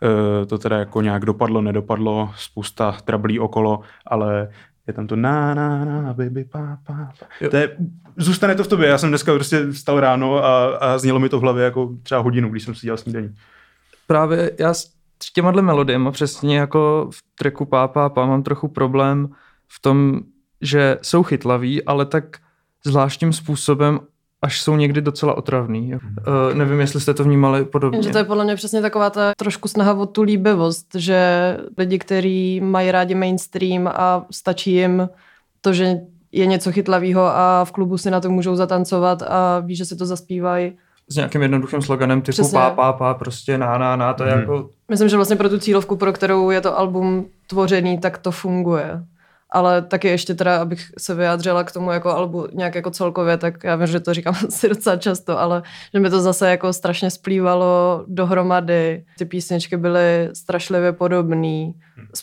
uh, 0.02 0.46
to 0.46 0.58
teda 0.58 0.78
jako 0.78 1.02
nějak 1.02 1.26
dopadlo, 1.26 1.62
nedopadlo, 1.62 2.32
spousta 2.36 2.98
trablí 3.06 3.40
okolo, 3.40 3.80
ale 4.08 4.50
je 4.88 4.94
tam 4.94 5.08
to 5.08 5.16
na, 5.16 5.54
na, 5.54 5.86
na, 5.86 6.14
baby, 6.14 6.44
pá, 6.44 6.78
pá, 6.88 7.12
pá. 7.20 7.50
To 7.50 7.58
je, 7.58 7.78
zůstane 8.18 8.56
to 8.56 8.64
v 8.64 8.68
tobě. 8.68 8.88
Já 8.88 8.98
jsem 8.98 9.10
dneska 9.10 9.34
prostě 9.34 9.72
vstal 9.72 10.00
ráno 10.00 10.46
a, 10.46 10.66
a 10.66 10.98
znělo 10.98 11.20
mi 11.20 11.30
to 11.30 11.40
v 11.40 11.42
hlavě 11.42 11.64
jako 11.64 11.90
třeba 12.04 12.22
hodinu, 12.22 12.50
když 12.50 12.64
jsem 12.64 12.76
si 12.76 12.86
dělal 12.86 12.98
snídaní. 12.98 13.36
Právě 14.08 14.52
já 14.60 14.74
s 15.24 15.34
těma 15.34 15.52
melodiemi 15.52 16.12
přesně 16.12 16.58
jako 16.58 17.10
v 17.12 17.18
treku 17.36 17.66
Pá, 17.66 17.88
pá, 17.88 18.10
pá 18.10 18.26
mám 18.26 18.44
trochu 18.44 18.68
problém 18.68 19.30
v 19.68 19.82
tom, 19.82 20.20
že 20.62 20.98
jsou 21.02 21.24
chytlaví, 21.24 21.84
ale 21.84 22.06
tak 22.06 22.38
zvláštním 22.86 23.34
způsobem 23.34 24.00
až 24.42 24.62
jsou 24.62 24.76
někdy 24.76 25.02
docela 25.02 25.34
otravný. 25.38 25.94
Uh, 25.94 26.58
nevím, 26.58 26.80
jestli 26.80 27.02
jste 27.02 27.14
to 27.14 27.24
vnímali 27.24 27.66
podobně. 27.66 28.04
Že 28.04 28.10
to 28.10 28.18
je 28.18 28.24
podle 28.24 28.44
mě 28.44 28.56
přesně 28.56 28.82
taková 28.82 29.10
ta 29.10 29.32
trošku 29.38 29.68
snaha 29.68 29.94
o 29.94 30.06
tu 30.06 30.22
líbivost, 30.22 30.96
že 30.96 31.58
lidi, 31.78 32.00
kteří 32.00 32.62
mají 32.62 32.92
rádi 32.92 33.16
mainstream 33.16 33.88
a 33.88 34.26
stačí 34.32 34.74
jim 34.74 35.10
to, 35.62 35.74
že 35.74 35.96
je 36.32 36.46
něco 36.46 36.72
chytlavého 36.72 37.22
a 37.22 37.66
v 37.66 37.72
klubu 37.72 37.98
si 37.98 38.12
na 38.12 38.20
to 38.20 38.30
můžou 38.30 38.56
zatancovat 38.56 39.22
a 39.22 39.60
ví, 39.60 39.76
že 39.76 39.86
si 39.86 39.96
to 39.96 40.06
zaspívají, 40.06 40.78
s 41.10 41.16
nějakým 41.16 41.42
jednoduchým 41.42 41.82
sloganem 41.82 42.22
typu 42.22 42.32
Přesně. 42.32 42.60
pá, 42.60 42.70
pá, 42.70 42.94
pá, 42.94 43.14
prostě 43.14 43.58
na, 43.58 43.78
na, 43.78 43.96
na, 43.96 44.14
to 44.14 44.24
je 44.24 44.32
mhm. 44.32 44.40
jako... 44.40 44.70
Myslím, 44.90 45.10
že 45.10 45.16
vlastně 45.16 45.36
pro 45.36 45.50
tu 45.50 45.60
cílovku, 45.60 45.96
pro 45.96 46.14
kterou 46.14 46.50
je 46.50 46.62
to 46.62 46.80
album 46.80 47.26
tvořený, 47.48 47.98
tak 47.98 48.18
to 48.18 48.32
funguje. 48.32 49.04
Ale 49.52 49.82
taky 49.82 50.08
ještě 50.08 50.36
teda, 50.36 50.62
abych 50.62 50.92
se 50.98 51.16
vyjádřila 51.16 51.64
k 51.64 51.72
tomu 51.72 51.92
jako 51.92 52.10
albu 52.10 52.48
nějak 52.54 52.76
jako 52.76 52.92
celkově, 52.92 53.38
tak 53.38 53.64
já 53.64 53.76
vím, 53.76 53.88
že 53.88 54.00
to 54.00 54.14
říkám 54.14 54.36
asi 54.48 54.70
docela 54.70 54.96
často, 54.96 55.40
ale 55.40 55.64
že 55.94 56.00
mi 56.00 56.10
to 56.10 56.22
zase 56.22 56.50
jako 56.50 56.74
strašně 56.74 57.12
splývalo 57.12 58.04
dohromady. 58.08 59.04
Ty 59.18 59.26
písničky 59.26 59.78
byly 59.78 60.30
strašlivě 60.34 60.92
podobné, 60.92 61.72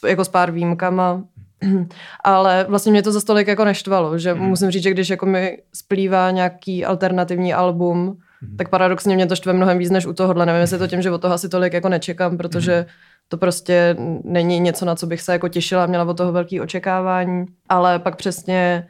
jako 0.07 0.25
s 0.25 0.29
pár 0.29 0.51
výjimkama. 0.51 1.23
Ale 2.25 2.67
vlastně 2.69 2.93
mě 2.93 3.03
to 3.03 3.13
za 3.13 3.21
stolik 3.21 3.49
jako 3.49 3.65
neštvalo, 3.65 4.19
že 4.19 4.35
mm. 4.35 4.43
musím 4.43 4.71
říct, 4.71 4.83
že 4.83 4.91
když 4.91 5.09
jako 5.09 5.27
mi 5.27 5.59
splývá 5.75 6.31
nějaký 6.31 6.85
alternativní 6.85 7.55
album. 7.55 8.19
Tak 8.59 8.69
paradoxně 8.69 9.15
mě 9.15 9.27
to 9.27 9.37
štve 9.37 9.53
mnohem 9.53 9.79
víc 9.79 9.91
než 9.91 10.07
u 10.07 10.13
tohohle. 10.13 10.47
Nevím, 10.47 10.61
jestli 10.61 10.79
to 10.79 10.87
tím, 10.87 11.03
že 11.03 11.11
od 11.11 11.21
toho 11.21 11.35
asi 11.35 11.49
tolik 11.49 11.73
jako 11.73 11.89
nečekám, 11.89 12.37
protože 12.37 12.73
mm-hmm. 12.73 13.29
to 13.29 13.37
prostě 13.37 13.97
není 14.25 14.61
něco, 14.61 14.85
na 14.85 14.95
co 14.95 15.07
bych 15.07 15.21
se 15.21 15.33
jako 15.33 15.49
těšila, 15.49 15.87
měla 15.87 16.05
od 16.05 16.17
toho 16.17 16.33
velký 16.33 16.61
očekávání, 16.61 17.45
ale 17.69 17.99
pak 17.99 18.17
přesně 18.17 18.89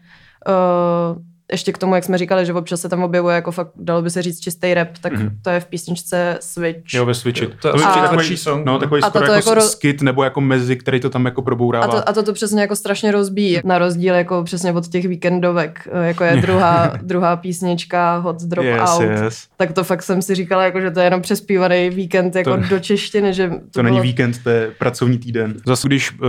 uh, 0.48 1.22
ještě 1.52 1.72
k 1.72 1.78
tomu, 1.78 1.94
jak 1.94 2.04
jsme 2.04 2.18
říkali, 2.18 2.46
že 2.46 2.52
občas 2.52 2.80
se 2.80 2.88
tam 2.88 3.02
objevuje 3.02 3.34
jako 3.34 3.52
fakt, 3.52 3.70
dalo 3.76 4.02
by 4.02 4.10
se 4.10 4.22
říct, 4.22 4.40
čistý 4.40 4.74
rap, 4.74 4.88
tak 5.00 5.12
mm-hmm. 5.12 5.30
to 5.42 5.50
je 5.50 5.60
v 5.60 5.66
písničce 5.66 6.38
Switch. 6.40 6.94
Jo, 6.94 7.06
ve 7.06 7.14
Switchi. 7.14 7.46
To, 7.46 7.72
to 7.72 7.78
je 7.78 7.84
takový 7.84 8.36
song. 8.36 8.66
No, 8.66 8.78
takový 8.78 9.02
a 9.02 9.08
skoro 9.08 9.26
to 9.26 9.32
jako, 9.32 9.50
jako 9.50 9.60
skit 9.60 10.02
nebo 10.02 10.24
jako 10.24 10.40
mezi, 10.40 10.76
který 10.76 11.00
to 11.00 11.10
tam 11.10 11.24
jako 11.24 11.42
probourává. 11.42 11.84
A 11.84 11.88
to, 11.88 12.08
a 12.08 12.12
to, 12.12 12.22
to 12.22 12.32
přesně 12.32 12.60
jako 12.60 12.76
strašně 12.76 13.12
rozbíjí, 13.12 13.60
na 13.64 13.78
rozdíl 13.78 14.14
jako 14.14 14.44
přesně 14.44 14.72
od 14.72 14.88
těch 14.88 15.08
víkendovek, 15.08 15.88
jako 16.02 16.24
je 16.24 16.36
druhá, 16.42 16.92
druhá 17.02 17.36
písnička 17.36 18.16
Hot 18.16 18.42
Drop 18.42 18.64
yes, 18.64 18.90
Out. 18.90 19.02
Yes. 19.02 19.48
Tak 19.56 19.72
to 19.72 19.84
fakt 19.84 20.02
jsem 20.02 20.22
si 20.22 20.34
říkala, 20.34 20.64
jako, 20.64 20.80
že 20.80 20.90
to 20.90 21.00
je 21.00 21.06
jenom 21.06 21.22
přespívaný 21.22 21.90
víkend 21.90 22.36
jako 22.36 22.56
to, 22.56 22.62
do 22.68 22.78
češtiny. 22.78 23.34
Že 23.34 23.48
to, 23.48 23.54
to 23.54 23.82
bylo... 23.82 23.84
není 23.84 24.00
víkend, 24.00 24.42
to 24.42 24.50
je 24.50 24.70
pracovní 24.78 25.18
týden. 25.18 25.54
Zase 25.66 25.88
když 25.88 26.12
uh, 26.12 26.28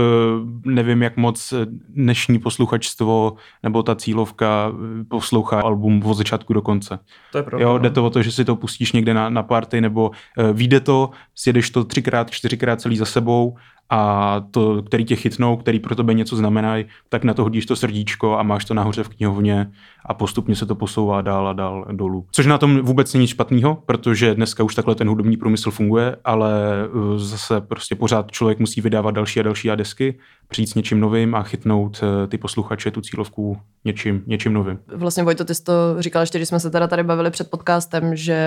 nevím, 0.64 1.02
jak 1.02 1.16
moc 1.16 1.54
dnešní 1.88 2.38
posluchačstvo 2.38 3.32
nebo 3.62 3.82
ta 3.82 3.94
cílovka 3.94 4.72
poslouchá 5.08 5.60
album 5.60 6.02
od 6.04 6.14
začátku 6.14 6.52
do 6.52 6.62
konce. 6.62 6.98
To 7.32 7.38
je 7.38 7.42
pravda. 7.42 7.66
Jo, 7.66 7.78
jde 7.78 7.88
no. 7.88 7.94
to 7.94 8.04
o 8.04 8.10
to, 8.10 8.22
že 8.22 8.32
si 8.32 8.44
to 8.44 8.56
pustíš 8.56 8.92
někde 8.92 9.14
na, 9.14 9.30
na 9.30 9.42
party, 9.42 9.80
nebo 9.80 10.08
uh, 10.08 10.50
vyjde 10.52 10.80
to, 10.80 11.10
sjedeš 11.34 11.70
to 11.70 11.84
třikrát, 11.84 12.30
čtyřikrát 12.30 12.80
celý 12.80 12.96
za 12.96 13.04
sebou 13.04 13.56
a 13.90 14.42
to, 14.50 14.82
který 14.82 15.04
tě 15.04 15.16
chytnou, 15.16 15.56
který 15.56 15.80
pro 15.80 15.94
tebe 15.94 16.14
něco 16.14 16.36
znamenají, 16.36 16.84
tak 17.08 17.24
na 17.24 17.34
to 17.34 17.42
hodíš 17.42 17.66
to 17.66 17.76
srdíčko 17.76 18.38
a 18.38 18.42
máš 18.42 18.64
to 18.64 18.74
nahoře 18.74 19.02
v 19.02 19.08
knihovně 19.08 19.70
a 20.06 20.14
postupně 20.14 20.56
se 20.56 20.66
to 20.66 20.74
posouvá 20.74 21.22
dál 21.22 21.48
a 21.48 21.52
dál 21.52 21.86
dolů. 21.92 22.26
Což 22.30 22.46
na 22.46 22.58
tom 22.58 22.80
vůbec 22.80 23.14
není 23.14 23.26
špatného, 23.26 23.82
protože 23.86 24.34
dneska 24.34 24.64
už 24.64 24.74
takhle 24.74 24.94
ten 24.94 25.08
hudební 25.08 25.36
průmysl 25.36 25.70
funguje, 25.70 26.16
ale 26.24 26.52
uh, 26.92 27.18
zase 27.18 27.60
prostě 27.60 27.94
pořád 27.94 28.30
člověk 28.30 28.58
musí 28.58 28.80
vydávat 28.80 29.10
další 29.10 29.40
a 29.40 29.42
další 29.42 29.70
desky, 29.74 30.18
přijít 30.48 30.66
s 30.66 30.74
něčím 30.74 31.00
novým 31.00 31.34
a 31.34 31.42
chytnout 31.42 32.02
uh, 32.02 32.28
ty 32.28 32.38
posluchače, 32.38 32.90
tu 32.90 33.00
cílovku 33.00 33.58
něčím, 33.84 34.22
něčím 34.26 34.52
novým. 34.52 34.78
Vlastně 34.94 35.22
Vojto, 35.22 35.44
ty 35.44 35.54
jsi 35.54 35.64
to 35.64 35.72
říkal 35.98 36.22
ještě, 36.22 36.38
když 36.38 36.48
jsme 36.48 36.60
se 36.60 36.70
teda 36.70 36.86
tady 36.86 37.02
bavili 37.02 37.30
před 37.30 37.50
podcastem, 37.50 38.16
že 38.16 38.38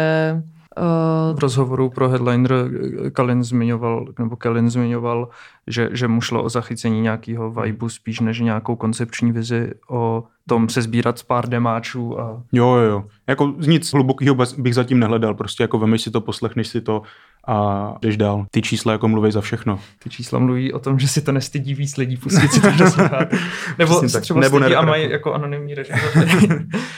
v 1.34 1.40
rozhovoru 1.40 1.90
pro 1.90 2.10
Headliner 2.10 2.51
Kalin 3.13 3.44
zmiňoval, 3.44 4.06
nebo 4.20 4.36
Kalin 4.36 4.70
zmiňoval, 4.70 5.30
že, 5.68 5.90
že 5.92 6.08
mu 6.08 6.22
šlo 6.22 6.44
o 6.44 6.50
zachycení 6.50 7.01
nějakého 7.01 7.51
vibu 7.51 7.90
spíš 7.90 8.20
než 8.20 8.40
nějakou 8.40 8.75
koncepční 8.75 9.32
vizi 9.32 9.74
o 9.90 10.24
tom 10.48 10.70
se 10.70 10.82
sbírat 10.82 11.24
pár 11.24 11.50
demáčů. 11.50 12.20
A... 12.20 12.44
Jo, 12.51 12.68
jo, 12.75 12.90
jo. 12.90 13.04
Jako 13.28 13.54
nic 13.58 13.94
hlubokého 13.94 14.36
bych 14.58 14.75
zatím 14.75 15.00
nehledal. 15.00 15.34
Prostě 15.34 15.63
jako 15.63 15.80
vemeš 15.80 16.01
si 16.01 16.12
to, 16.12 16.22
poslechneš 16.22 16.68
si 16.68 16.82
to 16.82 17.01
a 17.48 17.96
jdeš 18.02 18.18
dál. 18.18 18.46
Ty 18.52 18.62
čísla 18.62 18.92
jako 18.92 19.08
mluví 19.08 19.32
za 19.32 19.42
všechno. 19.42 19.80
Ty 20.04 20.10
čísla 20.10 20.40
mluví 20.40 20.74
o 20.74 20.80
tom, 20.80 21.00
že 21.00 21.08
si 21.08 21.22
to 21.22 21.32
nestydí 21.32 21.74
víc 21.74 21.98
lidí 21.98 22.18
pustit 22.18 22.54
si 22.54 22.62
to 22.62 22.72
do 22.72 22.86
Nebo 23.78 24.02
tak. 24.02 24.22
třeba 24.22 24.40
Nebo 24.40 24.60
stydí 24.60 24.76
a 24.76 24.82
mají 24.82 25.12
jako 25.12 25.34
anonymní 25.34 25.76
režim. 25.76 25.96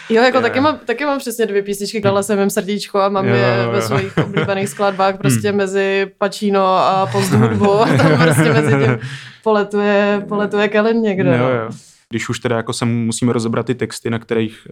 jo, 0.10 0.24
jako 0.24 0.42
taky 0.42 0.60
mám, 0.60 0.80
taky 0.86 1.06
mám 1.06 1.20
přesně 1.20 1.46
dvě 1.46 1.64
písničky, 1.64 2.02
klala 2.02 2.24
jsem 2.24 2.40
jim 2.40 2.50
srdíčko 2.50 3.00
a 3.00 3.10
mám 3.10 3.28
jo, 3.28 3.36
je 3.36 3.64
jo, 3.64 3.72
ve 3.72 3.82
svých 3.82 4.18
oblíbených 4.18 4.70
skladbách 4.70 5.18
prostě 5.18 5.50
hmm. 5.50 5.58
mezi 5.58 6.12
Pačíno 6.18 6.66
a 6.66 7.10
pozdní 7.12 7.38
hudbu 7.38 7.72
a 7.72 7.86
tam 7.98 8.18
prostě 8.24 8.54
mezi 8.54 8.72
tím 8.72 9.00
poletuje, 9.44 10.26
poletuje 10.28 10.68
Kellen 10.68 11.02
někde. 11.02 11.38
Jo, 11.38 11.44
no. 11.44 11.50
jo 11.50 11.70
když 12.14 12.30
už 12.30 12.40
teda 12.40 12.58
jako 12.58 12.74
se 12.74 12.86
musíme 12.86 13.34
rozebrat 13.34 13.66
ty 13.66 13.76
texty, 13.76 14.10
na 14.10 14.20
kterých, 14.20 14.68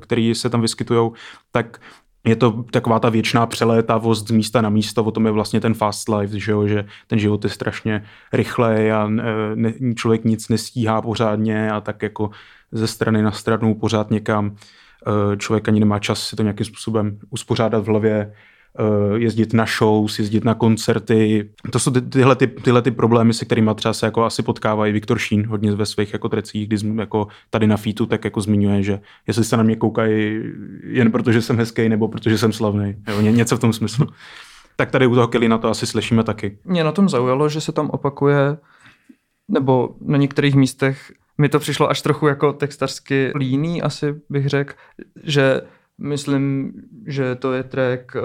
který 0.00 0.34
se 0.34 0.50
tam 0.50 0.60
vyskytují, 0.60 1.10
tak 1.52 1.80
je 2.24 2.36
to 2.36 2.64
taková 2.70 2.98
ta 2.98 3.08
věčná 3.08 3.46
přelétavost 3.46 4.28
z 4.28 4.30
místa 4.30 4.60
na 4.60 4.68
místo, 4.68 5.04
o 5.04 5.10
tom 5.10 5.26
je 5.26 5.32
vlastně 5.32 5.60
ten 5.60 5.74
fast 5.74 6.08
life, 6.08 6.38
že, 6.40 6.52
jo, 6.52 6.66
že 6.66 6.84
ten 7.06 7.18
život 7.18 7.44
je 7.44 7.50
strašně 7.50 8.04
rychlej 8.32 8.92
a 8.92 9.08
ne, 9.54 9.72
člověk 9.96 10.24
nic 10.24 10.48
nestíhá 10.48 11.02
pořádně 11.02 11.70
a 11.70 11.80
tak 11.80 12.02
jako 12.02 12.30
ze 12.72 12.86
strany 12.86 13.22
na 13.22 13.32
stranu 13.32 13.74
pořád 13.74 14.10
někam. 14.10 14.56
E, 15.32 15.36
člověk 15.36 15.68
ani 15.68 15.80
nemá 15.80 15.98
čas 15.98 16.28
si 16.28 16.36
to 16.36 16.42
nějakým 16.42 16.66
způsobem 16.66 17.18
uspořádat 17.30 17.84
v 17.84 17.86
hlavě, 17.86 18.32
jezdit 19.16 19.52
na 19.52 19.66
shows, 19.78 20.18
jezdit 20.18 20.44
na 20.44 20.54
koncerty. 20.54 21.50
To 21.70 21.78
jsou 21.78 21.90
ty, 21.90 22.00
tyhle, 22.00 22.36
ty, 22.36 22.46
tyhle 22.46 22.82
ty 22.82 22.90
problémy, 22.90 23.34
se 23.34 23.44
kterými 23.44 23.70
třeba 23.74 23.92
se 23.92 24.06
jako 24.06 24.24
asi 24.24 24.42
potkávají 24.42 24.92
Viktor 24.92 25.18
Šín 25.18 25.46
hodně 25.46 25.72
ve 25.72 25.86
svých 25.86 26.12
jako 26.12 26.28
trecích, 26.28 26.68
kdy 26.68 26.76
jako 26.98 27.26
tady 27.50 27.66
na 27.66 27.76
featu 27.76 28.06
tak 28.06 28.24
jako 28.24 28.40
zmiňuje, 28.40 28.82
že 28.82 29.00
jestli 29.26 29.44
se 29.44 29.56
na 29.56 29.62
mě 29.62 29.76
koukají 29.76 30.42
jen 30.84 31.10
proto, 31.10 31.32
že 31.32 31.42
jsem 31.42 31.56
hezký 31.56 31.88
nebo 31.88 32.08
protože 32.08 32.38
jsem 32.38 32.52
slavný. 32.52 32.94
Jo, 33.08 33.20
ně, 33.20 33.32
něco 33.32 33.56
v 33.56 33.60
tom 33.60 33.72
smyslu. 33.72 34.06
tak 34.76 34.90
tady 34.90 35.06
u 35.06 35.14
toho 35.14 35.28
Kelly 35.28 35.48
to 35.48 35.68
asi 35.68 35.86
slyšíme 35.86 36.24
taky. 36.24 36.58
Mě 36.64 36.84
na 36.84 36.92
tom 36.92 37.08
zaujalo, 37.08 37.48
že 37.48 37.60
se 37.60 37.72
tam 37.72 37.90
opakuje, 37.90 38.56
nebo 39.48 39.88
na 40.00 40.18
některých 40.18 40.54
místech 40.54 41.12
mi 41.38 41.48
to 41.48 41.58
přišlo 41.58 41.90
až 41.90 42.02
trochu 42.02 42.26
jako 42.26 42.52
textařsky 42.52 43.32
líný, 43.36 43.82
asi 43.82 44.14
bych 44.30 44.48
řekl, 44.48 44.74
že 45.24 45.60
myslím, 45.98 46.72
že 47.06 47.34
to 47.34 47.52
je 47.52 47.62
track 47.62 48.14
uh, 48.14 48.22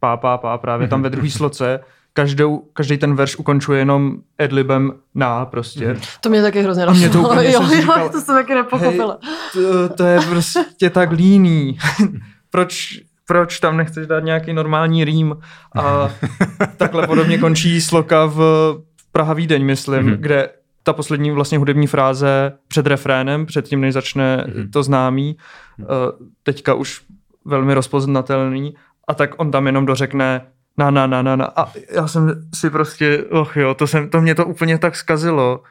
pá, 0.00 0.16
pá, 0.16 0.38
pá, 0.38 0.58
právě 0.58 0.88
tam 0.88 1.02
ve 1.02 1.10
druhé 1.14 1.30
sloce, 1.30 1.80
každou, 2.12 2.58
každý 2.72 2.98
ten 2.98 3.14
verš 3.14 3.36
ukončuje 3.36 3.78
jenom 3.78 4.16
adlibem 4.38 4.92
na 5.14 5.46
prostě. 5.46 5.96
To 6.20 6.28
mě 6.28 6.42
taky 6.42 6.62
hrozně 6.62 6.84
A 6.84 6.92
mě 6.92 7.10
to 7.10 7.20
úplně 7.20 7.52
jo, 7.52 7.62
jo, 7.62 7.68
říkal, 7.68 8.08
to 8.08 8.20
jsem 8.20 8.34
taky 8.34 8.54
nepochopila. 8.54 9.18
Hej, 9.22 9.64
to, 9.64 9.88
to, 9.94 10.04
je 10.04 10.20
prostě 10.20 10.90
tak 10.90 11.10
líný. 11.12 11.78
proč, 12.50 13.00
proč 13.26 13.60
tam 13.60 13.76
nechceš 13.76 14.06
dát 14.06 14.24
nějaký 14.24 14.52
normální 14.52 15.04
rým 15.04 15.36
a 15.76 16.10
takhle 16.76 17.06
podobně 17.06 17.38
končí 17.38 17.80
sloka 17.80 18.26
v 18.26 18.74
Praha 19.12 19.34
Vídeň, 19.34 19.64
myslím, 19.64 20.02
mm-hmm. 20.02 20.16
kde 20.16 20.48
ta 20.82 20.92
poslední 20.92 21.30
vlastně 21.30 21.58
hudební 21.58 21.86
fráze 21.86 22.52
před 22.68 22.86
refrénem, 22.86 23.46
před 23.46 23.68
tím, 23.68 23.80
než 23.80 23.94
začne 23.94 24.36
mm-hmm. 24.36 24.70
to 24.70 24.82
známý, 24.82 25.36
mhm. 25.78 25.88
eh, 25.90 26.24
teďka 26.42 26.74
už 26.74 27.02
velmi 27.44 27.74
rozpoznatelný, 27.74 28.74
a 29.08 29.14
tak 29.14 29.30
on 29.36 29.50
tam 29.50 29.66
jenom 29.66 29.86
dořekne 29.86 30.46
na, 30.78 30.90
na, 30.90 31.06
na, 31.06 31.22
na, 31.22 31.36
na. 31.36 31.44
A 31.56 31.72
já 31.90 32.08
jsem 32.08 32.48
si 32.54 32.70
prostě, 32.70 33.24
och 33.30 33.56
jo, 33.56 33.74
to, 33.74 33.86
jsem, 33.86 34.08
to 34.08 34.20
mě 34.20 34.34
to 34.34 34.46
úplně 34.46 34.78
tak 34.78 34.96
skazilo 34.96 35.62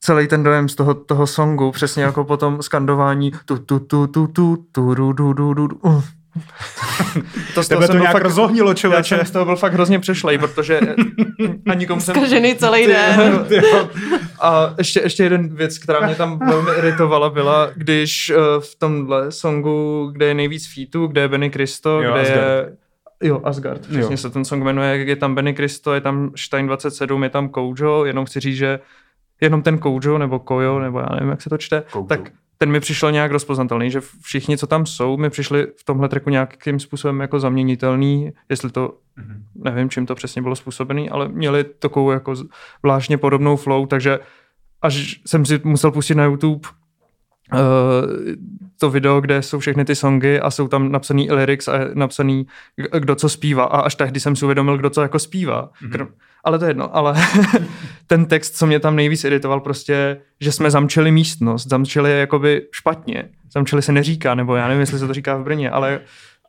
celý 0.00 0.28
ten 0.28 0.42
dojem 0.42 0.68
z 0.68 0.74
toho, 0.74 0.94
toho 0.94 1.26
songu, 1.26 1.72
přesně 1.72 2.02
jako 2.02 2.24
potom 2.24 2.62
skandování 2.62 3.32
tu 3.44 3.58
tu 3.58 3.78
tu 3.78 4.06
tu 4.06 4.26
tu 4.26 4.66
tu 4.72 4.94
ru, 4.94 5.12
du 5.12 5.32
du 5.32 5.54
du, 5.54 5.66
du. 5.66 5.76
Uh 5.76 6.04
to, 7.54 7.64
Tebe 7.64 7.88
to 7.88 7.92
nějak 7.92 8.12
fakt, 8.12 8.22
rozhohnilo, 8.22 8.74
člověče. 8.74 9.14
Já 9.14 9.18
jsem 9.18 9.26
z 9.26 9.30
toho 9.30 9.44
byl 9.44 9.56
fakt 9.56 9.72
hrozně 9.72 9.98
přešlej, 9.98 10.38
protože 10.38 10.80
ani 11.70 11.86
komu 11.86 12.00
jsem... 12.00 12.14
Zkažený 12.14 12.54
celý 12.54 12.86
den. 12.86 13.46
A 14.40 14.74
ještě, 14.78 15.00
ještě 15.00 15.22
jeden 15.22 15.56
věc, 15.56 15.78
která 15.78 16.06
mě 16.06 16.14
tam 16.14 16.38
velmi 16.38 16.70
iritovala, 16.78 17.30
byla, 17.30 17.70
když 17.76 18.32
uh, 18.36 18.62
v 18.62 18.74
tomhle 18.78 19.32
songu, 19.32 20.08
kde 20.12 20.26
je 20.26 20.34
nejvíc 20.34 20.74
featů, 20.74 21.06
kde 21.06 21.20
je 21.20 21.28
Benny 21.28 21.50
Cristo, 21.50 22.02
jo, 22.02 22.12
kde 22.12 22.20
Asgard. 22.20 22.40
je 22.40 22.76
Jo, 23.22 23.40
Asgard, 23.44 23.80
přesně 23.80 24.12
jo. 24.12 24.16
se 24.16 24.30
ten 24.30 24.44
song 24.44 24.62
jmenuje, 24.64 24.96
je 24.96 25.16
tam 25.16 25.34
Benny 25.34 25.54
Cristo, 25.54 25.94
je 25.94 26.00
tam 26.00 26.30
Stein 26.36 26.66
27, 26.66 27.22
je 27.22 27.30
tam 27.30 27.48
Koujo, 27.48 28.04
jenom 28.04 28.24
chci 28.24 28.40
říct, 28.40 28.56
že 28.56 28.80
jenom 29.40 29.62
ten 29.62 29.78
Koujo, 29.78 30.18
nebo 30.18 30.38
Kojo, 30.38 30.78
nebo 30.78 30.98
já 30.98 31.06
nevím, 31.14 31.28
jak 31.28 31.42
se 31.42 31.50
to 31.50 31.58
čte, 31.58 31.82
Koujo. 31.92 32.06
tak 32.06 32.30
ten 32.58 32.70
mi 32.70 32.80
přišel 32.80 33.12
nějak 33.12 33.30
rozpoznatelný, 33.30 33.90
že 33.90 34.00
všichni, 34.22 34.58
co 34.58 34.66
tam 34.66 34.86
jsou, 34.86 35.16
mi 35.16 35.30
přišli 35.30 35.66
v 35.76 35.84
tomhle 35.84 36.08
treku 36.08 36.30
nějakým 36.30 36.80
způsobem 36.80 37.20
jako 37.20 37.40
zaměnitelný, 37.40 38.32
jestli 38.48 38.70
to, 38.70 38.88
mm-hmm. 38.88 39.42
nevím, 39.54 39.90
čím 39.90 40.06
to 40.06 40.14
přesně 40.14 40.42
bylo 40.42 40.56
způsobený, 40.56 41.10
ale 41.10 41.28
měli 41.28 41.64
takovou 41.64 42.10
jako 42.10 42.34
zvláštně 42.80 43.18
podobnou 43.18 43.56
flow, 43.56 43.86
takže 43.86 44.18
až 44.82 45.20
jsem 45.26 45.46
si 45.46 45.60
musel 45.64 45.90
pustit 45.90 46.14
na 46.14 46.24
YouTube 46.24 46.68
to 48.78 48.90
video, 48.90 49.20
kde 49.20 49.42
jsou 49.42 49.58
všechny 49.58 49.84
ty 49.84 49.94
songy 49.94 50.40
a 50.40 50.50
jsou 50.50 50.68
tam 50.68 50.92
napsaný 50.92 51.32
lyrics 51.32 51.68
a 51.68 51.72
napsaný, 51.94 52.46
kdo 52.98 53.14
co 53.14 53.28
zpívá 53.28 53.64
a 53.64 53.80
až 53.80 53.94
tehdy 53.94 54.20
jsem 54.20 54.36
si 54.36 54.44
uvědomil, 54.44 54.78
kdo 54.78 54.90
co 54.90 55.02
jako 55.02 55.18
zpívá. 55.18 55.70
Mm-hmm 55.82 56.08
ale 56.44 56.58
to 56.58 56.64
je 56.64 56.70
jedno. 56.70 56.96
Ale 56.96 57.14
ten 58.06 58.26
text, 58.26 58.56
co 58.56 58.66
mě 58.66 58.80
tam 58.80 58.96
nejvíc 58.96 59.24
iritoval, 59.24 59.60
prostě, 59.60 60.20
že 60.40 60.52
jsme 60.52 60.70
zamčili 60.70 61.10
místnost, 61.10 61.68
zamčili 61.68 62.18
jakoby 62.18 62.66
špatně. 62.72 63.28
Zamčili 63.52 63.82
se 63.82 63.92
neříká, 63.92 64.34
nebo 64.34 64.56
já 64.56 64.68
nevím, 64.68 64.80
jestli 64.80 64.98
se 64.98 65.06
to 65.06 65.14
říká 65.14 65.36
v 65.36 65.44
Brně, 65.44 65.70
ale 65.70 66.00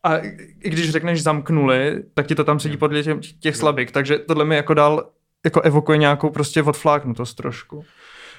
a 0.03 0.17
i 0.63 0.69
když 0.69 0.91
řekneš 0.91 1.23
zamknuli, 1.23 2.03
tak 2.13 2.27
ti 2.27 2.35
to 2.35 2.43
tam 2.43 2.59
sedí 2.59 2.77
podle 2.77 3.03
těch, 3.03 3.17
těch 3.39 3.55
slabik, 3.55 3.91
takže 3.91 4.17
tohle 4.17 4.45
mi 4.45 4.55
jako 4.55 4.73
dál 4.73 5.09
jako 5.45 5.61
evokuje 5.61 5.97
nějakou 5.97 6.29
prostě 6.29 6.63
odfláknutost 6.63 7.37
trošku. 7.37 7.85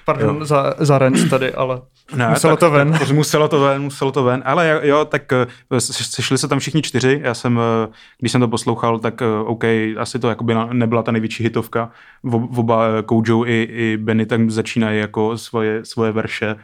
Pardon 0.04 0.36
jo. 0.36 0.44
za, 0.44 0.74
za 0.78 0.98
renc 0.98 1.30
tady, 1.30 1.52
ale 1.52 1.80
ne, 2.14 2.28
muselo 2.28 2.56
tak, 2.56 2.60
to 2.60 2.70
ven. 2.70 2.92
Tak, 2.92 3.10
muselo 3.10 3.48
to 3.48 3.60
ven, 3.60 3.82
muselo 3.82 4.12
to 4.12 4.24
ven. 4.24 4.42
Ale 4.44 4.80
jo, 4.82 5.04
tak 5.04 5.32
eh, 5.32 5.46
sešli 5.80 6.38
se 6.38 6.48
tam 6.48 6.58
všichni 6.58 6.82
čtyři. 6.82 7.20
Já 7.22 7.34
jsem, 7.34 7.60
eh, 7.84 7.88
když 8.20 8.32
jsem 8.32 8.40
to 8.40 8.48
poslouchal, 8.48 8.98
tak 8.98 9.22
eh, 9.22 9.26
OK, 9.46 9.64
asi 9.98 10.18
to 10.18 10.28
jakoby 10.28 10.54
nebyla 10.72 11.02
ta 11.02 11.12
největší 11.12 11.42
hitovka. 11.42 11.90
V, 12.22 12.58
oba 12.58 13.02
Kojo 13.02 13.44
i, 13.46 13.68
i 13.70 13.96
Benny 13.96 14.26
tam 14.26 14.50
začínají 14.50 15.00
jako 15.00 15.38
svoje, 15.38 15.84
svoje 15.84 16.12
verše 16.12 16.56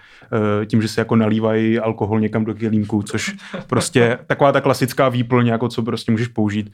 tím, 0.67 0.83
že 0.83 0.89
se 0.89 1.01
jako 1.01 1.17
nalívají 1.17 1.79
alkohol 1.79 2.21
někam 2.21 2.45
do 2.45 2.55
kelímku, 2.55 3.03
což 3.03 3.37
prostě 3.67 4.19
taková 4.27 4.53
ta 4.53 4.61
klasická 4.61 5.09
výplň, 5.09 5.47
jako 5.47 5.69
co 5.69 5.83
prostě 5.83 6.13
můžeš 6.13 6.29
použít. 6.29 6.73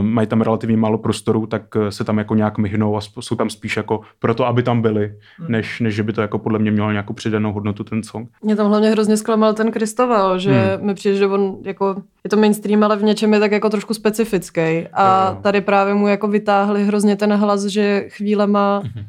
Mají 0.00 0.26
tam 0.26 0.40
relativně 0.40 0.76
málo 0.76 0.98
prostoru, 0.98 1.46
tak 1.46 1.62
se 1.88 2.04
tam 2.04 2.18
jako 2.18 2.34
nějak 2.34 2.58
myhnou 2.58 2.96
a 2.96 3.00
jsou 3.00 3.36
tam 3.36 3.50
spíš 3.50 3.76
jako 3.76 4.00
proto, 4.18 4.46
aby 4.46 4.62
tam 4.62 4.82
byli, 4.82 5.14
hmm. 5.38 5.52
než, 5.52 5.80
než 5.80 5.94
že 5.94 6.02
by 6.02 6.12
to 6.12 6.20
jako 6.20 6.38
podle 6.38 6.58
mě 6.58 6.70
mělo 6.70 6.90
nějakou 6.90 7.12
přidanou 7.12 7.52
hodnotu 7.52 7.84
ten 7.92 8.02
song. 8.02 8.28
Mě 8.42 8.56
tam 8.56 8.68
hlavně 8.68 8.90
hrozně 8.90 9.16
zklamal 9.16 9.54
ten 9.54 9.70
Kristoval, 9.70 10.38
že 10.38 10.52
hmm. 10.52 10.86
mi 10.86 10.94
přijde, 10.94 11.16
že 11.16 11.26
on 11.26 11.58
jako, 11.62 12.02
je 12.24 12.30
to 12.30 12.36
mainstream, 12.36 12.84
ale 12.84 12.96
v 12.96 13.02
něčem 13.02 13.32
je 13.34 13.40
tak 13.40 13.52
jako 13.52 13.70
trošku 13.70 13.94
specifický. 13.94 14.86
A 14.92 15.30
jo. 15.30 15.38
tady 15.42 15.60
právě 15.60 15.94
mu 15.94 16.08
jako 16.08 16.28
vytáhli 16.28 16.84
hrozně 16.84 17.16
ten 17.16 17.32
hlas, 17.32 17.64
že 17.64 18.04
chvílema 18.08 18.82
hmm. 18.84 19.04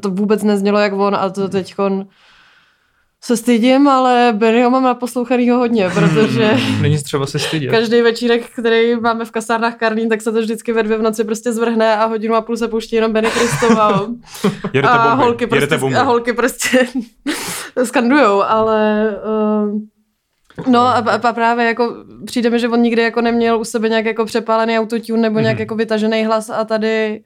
to 0.00 0.10
vůbec 0.10 0.42
neznělo 0.42 0.78
jak 0.78 0.92
on 0.92 1.14
a 1.14 1.30
to 1.30 1.48
teď 1.48 1.74
on 1.78 2.06
se 3.24 3.36
stydím, 3.36 3.88
ale 3.88 4.32
Bennyho 4.36 4.70
mám 4.70 4.82
naposlouchanýho 4.82 5.58
hodně, 5.58 5.90
protože 5.94 6.56
Není 6.80 7.02
třeba 7.02 7.26
se 7.26 7.38
stydět. 7.38 7.70
každý 7.70 8.02
večírek, 8.02 8.50
který 8.50 8.96
máme 8.96 9.24
v 9.24 9.30
kasárnách 9.30 9.76
Karlín, 9.76 10.08
tak 10.08 10.22
se 10.22 10.32
to 10.32 10.40
vždycky 10.40 10.72
ve 10.72 10.82
dvě 10.82 10.98
v 10.98 11.02
noci 11.02 11.24
prostě 11.24 11.52
zvrhne 11.52 11.96
a 11.96 12.04
hodinu 12.04 12.34
a 12.34 12.40
půl 12.40 12.56
se 12.56 12.68
pouští 12.68 12.96
jenom 12.96 13.12
Benny 13.12 13.30
Kristova. 13.30 14.06
a, 14.82 15.14
holky 15.14 15.46
prostě, 15.46 15.76
a 15.76 16.02
holky 16.02 16.32
prostě 16.32 16.88
skandujou, 17.84 18.42
ale 18.42 19.10
uh, 19.64 19.80
No 20.66 20.80
a, 20.80 20.98
a 20.98 21.32
právě 21.32 21.66
jako 21.66 22.04
přijde 22.26 22.50
mi, 22.50 22.58
že 22.58 22.68
on 22.68 22.80
nikdy 22.80 23.02
jako 23.02 23.20
neměl 23.20 23.60
u 23.60 23.64
sebe 23.64 23.88
nějak 23.88 24.04
jako 24.04 24.24
přepálený 24.24 24.78
autotune 24.78 25.22
nebo 25.22 25.40
nějak 25.40 25.56
mm-hmm. 25.56 25.60
jako 25.60 25.74
vytažený 25.74 26.24
hlas 26.24 26.50
a 26.50 26.64
tady 26.64 27.20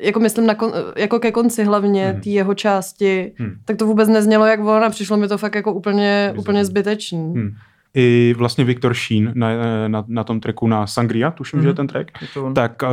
jako 0.00 0.20
myslím 0.20 0.46
na 0.46 0.54
kon, 0.54 0.72
jako 0.96 1.18
ke 1.18 1.32
konci 1.32 1.64
hlavně 1.64 2.10
hmm. 2.10 2.20
té 2.20 2.30
jeho 2.30 2.54
části, 2.54 3.32
hmm. 3.38 3.56
tak 3.64 3.76
to 3.76 3.86
vůbec 3.86 4.08
neznělo 4.08 4.46
jak 4.46 4.60
on 4.60 4.84
a 4.84 4.90
přišlo 4.90 5.16
mi 5.16 5.28
to 5.28 5.38
fakt 5.38 5.54
jako 5.54 5.72
úplně, 5.72 6.34
úplně 6.38 6.64
zbytečný. 6.64 7.34
Hmm. 7.34 7.50
I 7.94 8.34
vlastně 8.36 8.64
Viktor 8.64 8.94
Sheen 8.94 9.32
na, 9.34 9.48
na, 9.88 10.04
na 10.08 10.24
tom 10.24 10.40
tracku 10.40 10.66
na 10.66 10.86
Sangria, 10.86 11.30
tuším, 11.30 11.58
hmm. 11.58 11.62
že 11.62 11.68
je 11.68 11.72
mhm. 11.72 11.76
ten 11.76 11.86
track, 11.86 12.10
je 12.22 12.28
to 12.34 12.52
tak 12.52 12.82
uh, 12.82 12.88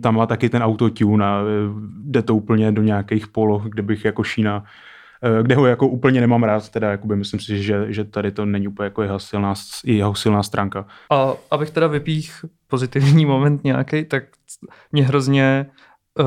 tam 0.00 0.14
má 0.14 0.26
taky 0.26 0.48
ten 0.48 0.62
autotune 0.62 1.26
a 1.26 1.42
jde 2.04 2.22
to 2.22 2.34
úplně 2.34 2.72
do 2.72 2.82
nějakých 2.82 3.28
poloh, 3.28 3.64
kde 3.64 3.82
bych 3.82 4.04
jako 4.04 4.24
Sheena 4.24 4.64
eh, 5.22 5.42
kde 5.42 5.54
ho 5.54 5.66
jako 5.66 5.88
úplně 5.88 6.20
nemám 6.20 6.42
rád, 6.42 6.68
teda 6.68 6.90
jakoby 6.90 7.16
myslím 7.16 7.40
si, 7.40 7.62
že, 7.62 7.86
že 7.88 8.04
tady 8.04 8.30
to 8.30 8.44
není 8.44 8.68
úplně 8.68 8.84
jako 8.84 9.02
jeho 9.02 9.18
silná, 9.18 9.54
jeho 9.84 10.14
silná 10.14 10.42
stránka. 10.42 10.86
A 11.12 11.32
abych 11.50 11.70
teda 11.70 11.86
vypích 11.86 12.44
pozitivní 12.66 13.26
moment 13.32 13.64
nějaký, 13.64 14.04
tak 14.04 14.24
mě 14.92 15.04
hrozně 15.04 15.70
uh, 16.18 16.26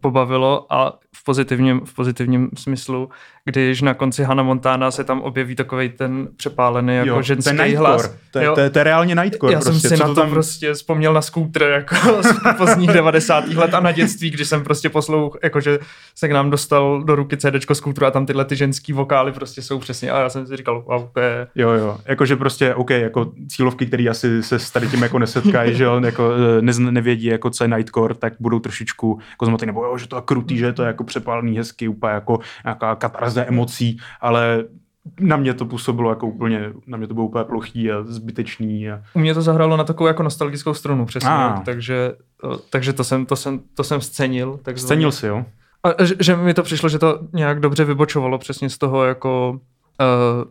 pobavilo 0.00 0.72
a 0.72 0.98
v 1.16 1.24
pozitivním, 1.24 1.80
v 1.84 1.94
pozitivním 1.94 2.50
smyslu, 2.58 3.10
když 3.44 3.82
na 3.82 3.94
konci 3.94 4.24
Hannah 4.24 4.46
Montana 4.46 4.90
se 4.90 5.04
tam 5.04 5.20
objeví 5.20 5.54
takový 5.54 5.88
ten 5.88 6.28
přepálený 6.36 6.96
jako 6.96 7.08
jo, 7.08 7.22
ženský 7.22 7.56
ten 7.56 7.76
hlas. 7.76 8.14
To, 8.30 8.38
je, 8.38 8.50
to, 8.50 8.60
je, 8.60 8.70
to 8.70 8.78
je 8.78 8.84
reálně 8.84 9.14
Nightcore. 9.14 9.52
Já 9.52 9.60
prostě. 9.60 9.80
jsem 9.80 9.90
si 9.90 9.96
Co 9.96 10.02
na 10.02 10.14
to 10.14 10.20
tam... 10.20 10.30
prostě 10.30 10.72
vzpomněl 10.72 11.12
na 11.12 11.22
skútr 11.22 11.62
jako 11.62 12.22
z 12.22 12.56
pozdních 12.56 12.90
90. 12.92 13.48
let 13.48 13.74
a 13.74 13.80
na 13.80 13.92
dětství, 13.92 14.30
když 14.30 14.48
jsem 14.48 14.64
prostě 14.64 14.88
poslouch, 14.88 15.38
jakože 15.42 15.78
se 16.14 16.28
k 16.28 16.32
nám 16.32 16.50
dostal 16.50 17.02
do 17.02 17.14
ruky 17.14 17.36
CD 17.36 17.72
skútru 17.72 18.06
a 18.06 18.10
tam 18.10 18.26
tyhle 18.26 18.44
ty 18.44 18.56
ženský 18.56 18.92
vokály 18.92 19.32
prostě 19.32 19.62
jsou 19.62 19.78
přesně 19.78 20.10
a 20.10 20.20
já 20.20 20.28
jsem 20.28 20.46
si 20.46 20.56
říkal, 20.56 20.82
wow, 20.82 21.08
to 21.12 21.20
je... 21.20 21.46
Jo, 21.54 21.70
jo, 21.70 21.98
jakože 22.06 22.36
prostě, 22.36 22.74
OK, 22.74 22.90
jako 22.90 23.32
cílovky, 23.48 23.86
které 23.86 24.08
asi 24.08 24.42
se 24.42 24.58
s 24.58 24.70
tady 24.70 24.88
tím 24.88 25.02
jako 25.02 25.18
nesetkají, 25.18 25.74
že 25.74 25.84
jo, 25.84 26.00
jako 26.04 26.30
eh, 26.58 26.62
ne, 26.62 26.72
nevědí, 26.90 27.26
jako 27.26 27.50
co 27.50 27.64
je 27.64 27.68
Nightcore, 27.68 28.14
tak 28.14 28.32
budou 28.40 28.58
trošičku 28.58 29.18
jako 29.30 29.46
zmaty, 29.46 29.66
nebo 29.66 29.84
jo, 29.84 29.98
že 29.98 30.08
to 30.08 30.16
je 30.16 30.22
krutý, 30.24 30.58
že 30.58 30.72
to 30.72 30.82
je 30.82 30.86
jako 30.86 31.01
přepálený, 31.04 31.56
hezký, 31.56 31.88
úplně 31.88 32.12
jako 32.12 32.38
nějaká 32.64 32.94
katarze 32.96 33.44
emocí, 33.44 33.98
ale 34.20 34.64
na 35.20 35.36
mě 35.36 35.54
to 35.54 35.64
působilo 35.64 36.10
jako 36.10 36.26
úplně, 36.26 36.72
na 36.86 36.98
mě 36.98 37.06
to 37.06 37.14
bylo 37.14 37.26
úplně 37.26 37.44
plochý 37.44 37.92
a 37.92 38.02
zbytečný. 38.02 38.90
A... 38.90 39.02
U 39.14 39.18
mě 39.18 39.34
to 39.34 39.42
zahrálo 39.42 39.76
na 39.76 39.84
takovou 39.84 40.06
jako 40.06 40.22
nostalgickou 40.22 40.74
strunu, 40.74 41.06
přesně, 41.06 41.30
a. 41.30 41.62
takže, 41.64 42.12
takže 42.70 42.92
to 42.92 43.04
jsem, 43.04 43.26
to 43.26 43.36
jsem, 43.36 43.60
to 43.74 43.84
jsem 43.84 44.00
scenil. 44.00 44.60
Tak 44.62 44.78
Scenil 44.78 45.12
si, 45.12 45.26
jo? 45.26 45.44
A 45.82 46.04
že, 46.04 46.14
že 46.20 46.36
mi 46.36 46.54
to 46.54 46.62
přišlo, 46.62 46.88
že 46.88 46.98
to 46.98 47.18
nějak 47.32 47.60
dobře 47.60 47.84
vybočovalo 47.84 48.38
přesně 48.38 48.70
z 48.70 48.78
toho 48.78 49.04
jako 49.04 49.60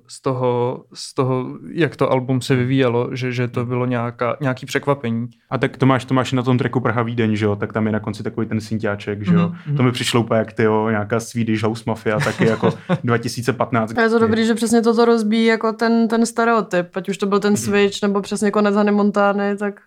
z 0.07 0.21
toho, 0.21 0.83
z 0.93 1.13
toho, 1.13 1.45
jak 1.73 1.95
to 1.95 2.11
album 2.11 2.41
se 2.41 2.55
vyvíjelo, 2.55 3.09
že, 3.15 3.31
že 3.31 3.47
to 3.47 3.65
bylo 3.65 3.85
nějaká, 3.85 4.37
nějaký 4.41 4.65
překvapení. 4.65 5.27
A 5.49 5.57
tak 5.57 5.77
to 5.77 5.85
máš, 5.85 6.05
to 6.05 6.13
máš 6.13 6.31
na 6.31 6.43
tom 6.43 6.57
tracku 6.57 6.79
Praha 6.79 7.03
Vídeň, 7.03 7.35
že 7.35 7.45
jo, 7.45 7.55
tak 7.55 7.73
tam 7.73 7.85
je 7.85 7.91
na 7.91 7.99
konci 7.99 8.23
takový 8.23 8.47
ten 8.47 8.61
synťáček, 8.61 9.25
že 9.25 9.33
jo. 9.33 9.51
Mm-hmm. 9.67 9.77
To 9.77 9.83
mi 9.83 9.91
přišlo 9.91 10.21
úplně 10.21 10.37
jak 10.37 10.53
ty 10.53 10.63
jo, 10.63 10.89
nějaká 10.89 11.19
Swedish 11.19 11.63
House 11.63 11.83
Mafia, 11.87 12.19
taky 12.19 12.47
jako 12.47 12.73
2015. 13.03 13.97
A 13.97 14.01
je 14.01 14.09
to 14.09 14.19
dobrý, 14.19 14.45
že 14.45 14.55
přesně 14.55 14.81
toto 14.81 15.05
rozbíjí 15.05 15.45
jako 15.45 15.73
ten, 15.73 16.07
ten 16.07 16.25
stereotyp, 16.25 16.97
ať 16.97 17.09
už 17.09 17.17
to 17.17 17.25
byl 17.25 17.39
ten 17.39 17.53
mm-hmm. 17.53 17.69
Switch, 17.69 18.01
nebo 18.01 18.21
přesně 18.21 18.51
konec 18.51 18.75
Hany 18.75 18.91
Montány, 18.91 19.57
tak 19.57 19.81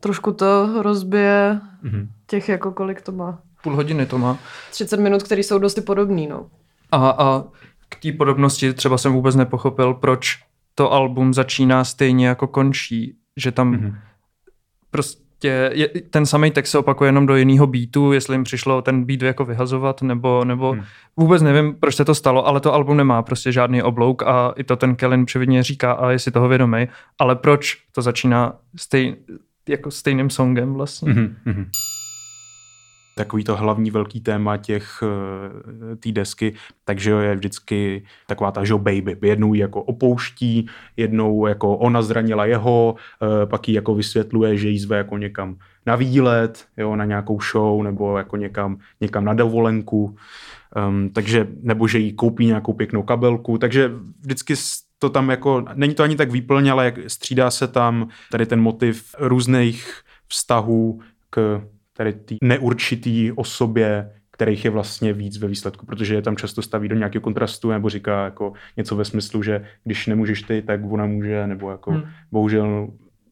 trošku 0.00 0.32
to 0.32 0.82
rozbije 0.82 1.60
mm-hmm. 1.84 2.06
těch 2.26 2.48
jako 2.48 2.72
kolik 2.72 3.02
to 3.02 3.12
má. 3.12 3.38
Půl 3.62 3.76
hodiny 3.76 4.06
to 4.06 4.18
má. 4.18 4.38
30 4.70 5.00
minut, 5.00 5.22
které 5.22 5.40
jsou 5.40 5.58
dosti 5.58 5.80
podobný, 5.80 6.26
no. 6.26 6.46
A, 6.92 7.10
a 7.10 7.44
k 7.94 8.02
té 8.02 8.12
podobnosti 8.12 8.72
třeba 8.72 8.98
jsem 8.98 9.12
vůbec 9.12 9.34
nepochopil, 9.36 9.94
proč 9.94 10.38
to 10.74 10.92
album 10.92 11.34
začíná 11.34 11.84
stejně 11.84 12.26
jako 12.26 12.46
končí, 12.46 13.16
že 13.36 13.52
tam 13.52 13.74
mm-hmm. 13.74 13.94
prostě 14.90 15.24
je, 15.72 15.88
ten 16.10 16.26
samý 16.26 16.50
text 16.50 16.70
se 16.70 16.78
opakuje 16.78 17.08
jenom 17.08 17.26
do 17.26 17.36
jiného 17.36 17.66
beatu, 17.66 18.12
jestli 18.12 18.34
jim 18.34 18.44
přišlo 18.44 18.82
ten 18.82 19.04
beat 19.04 19.22
jako 19.22 19.44
vyhazovat, 19.44 20.02
nebo, 20.02 20.44
nebo 20.44 20.72
hmm. 20.72 20.82
vůbec 21.16 21.42
nevím, 21.42 21.74
proč 21.74 21.96
se 21.96 22.04
to 22.04 22.14
stalo, 22.14 22.46
ale 22.46 22.60
to 22.60 22.74
album 22.74 22.96
nemá 22.96 23.22
prostě 23.22 23.52
žádný 23.52 23.82
oblouk 23.82 24.22
a 24.22 24.54
i 24.56 24.64
to 24.64 24.76
ten 24.76 24.96
Kellen 24.96 25.26
přividně 25.26 25.62
říká 25.62 25.92
a 25.92 26.10
je 26.10 26.18
si 26.18 26.30
toho 26.30 26.48
vědomý, 26.48 26.88
ale 27.18 27.36
proč 27.36 27.76
to 27.92 28.02
začíná 28.02 28.52
stej, 28.76 29.16
jako 29.68 29.90
stejným 29.90 30.30
songem 30.30 30.74
vlastně. 30.74 31.12
Mm-hmm 31.12 31.64
takový 33.14 33.44
to 33.44 33.56
hlavní 33.56 33.90
velký 33.90 34.20
téma 34.20 34.56
těch 34.56 35.02
eh, 35.02 35.96
té 35.96 36.12
desky, 36.12 36.54
takže 36.84 37.10
je 37.10 37.34
vždycky 37.34 38.04
taková 38.26 38.50
ta, 38.50 38.64
že 38.64 38.74
baby. 38.74 39.16
Jednou 39.22 39.54
ji 39.54 39.60
jako 39.60 39.82
opouští, 39.82 40.66
jednou 40.96 41.46
jako 41.46 41.76
ona 41.76 42.02
zranila 42.02 42.46
jeho, 42.46 42.94
eh, 43.22 43.46
pak 43.46 43.68
ji 43.68 43.74
jako 43.74 43.94
vysvětluje, 43.94 44.56
že 44.56 44.68
jí 44.68 44.78
zve 44.78 44.96
jako 44.96 45.18
někam 45.18 45.56
na 45.86 45.96
výlet, 45.96 46.64
jo, 46.76 46.96
na 46.96 47.04
nějakou 47.04 47.40
show 47.40 47.82
nebo 47.82 48.18
jako 48.18 48.36
někam, 48.36 48.78
někam 49.00 49.24
na 49.24 49.34
dovolenku. 49.34 50.16
Um, 50.88 51.10
takže, 51.10 51.46
nebo 51.62 51.88
že 51.88 51.98
jí 51.98 52.12
koupí 52.12 52.46
nějakou 52.46 52.72
pěknou 52.72 53.02
kabelku, 53.02 53.58
takže 53.58 53.90
vždycky 54.20 54.54
to 54.98 55.10
tam 55.10 55.30
jako, 55.30 55.64
není 55.74 55.94
to 55.94 56.02
ani 56.02 56.16
tak 56.16 56.30
výplně, 56.30 56.72
ale 56.72 56.92
střídá 57.06 57.50
se 57.50 57.68
tam 57.68 58.08
tady 58.30 58.46
ten 58.46 58.60
motiv 58.60 59.14
různých 59.18 60.00
vztahů 60.28 61.00
k 61.30 61.62
tady 61.96 62.12
té 62.12 62.34
neurčitý 62.42 63.32
osobě, 63.32 64.10
kterých 64.30 64.64
je 64.64 64.70
vlastně 64.70 65.12
víc 65.12 65.38
ve 65.38 65.48
výsledku, 65.48 65.86
protože 65.86 66.14
je 66.14 66.22
tam 66.22 66.36
často 66.36 66.62
staví 66.62 66.88
do 66.88 66.96
nějakého 66.96 67.22
kontrastu 67.22 67.70
nebo 67.70 67.90
říká 67.90 68.24
jako 68.24 68.52
něco 68.76 68.96
ve 68.96 69.04
smyslu, 69.04 69.42
že 69.42 69.64
když 69.84 70.06
nemůžeš 70.06 70.42
ty, 70.42 70.62
tak 70.62 70.80
ona 70.84 71.06
může, 71.06 71.46
nebo 71.46 71.70
jako 71.70 71.90
hmm. 71.90 72.02
bohužel 72.32 72.88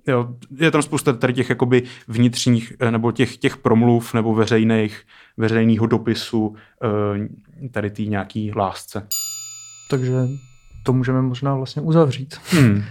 jo, 0.06 0.36
je 0.58 0.70
tam 0.70 0.82
spousta 0.82 1.12
tady 1.12 1.32
těch 1.32 1.50
jakoby 1.50 1.82
vnitřních, 2.08 2.72
eh, 2.80 2.90
nebo 2.90 3.12
těch, 3.12 3.36
těch 3.36 3.56
promluv, 3.56 4.14
nebo 4.14 4.34
veřejných, 4.34 5.02
veřejného 5.36 5.86
dopisu 5.86 6.56
eh, 6.84 7.68
tady 7.68 7.90
té 7.90 8.02
nějaký 8.02 8.52
lásce. 8.56 9.06
Takže 9.90 10.12
to 10.82 10.92
můžeme 10.92 11.22
možná 11.22 11.54
vlastně 11.54 11.82
uzavřít. 11.82 12.34
Hmm. 12.50 12.82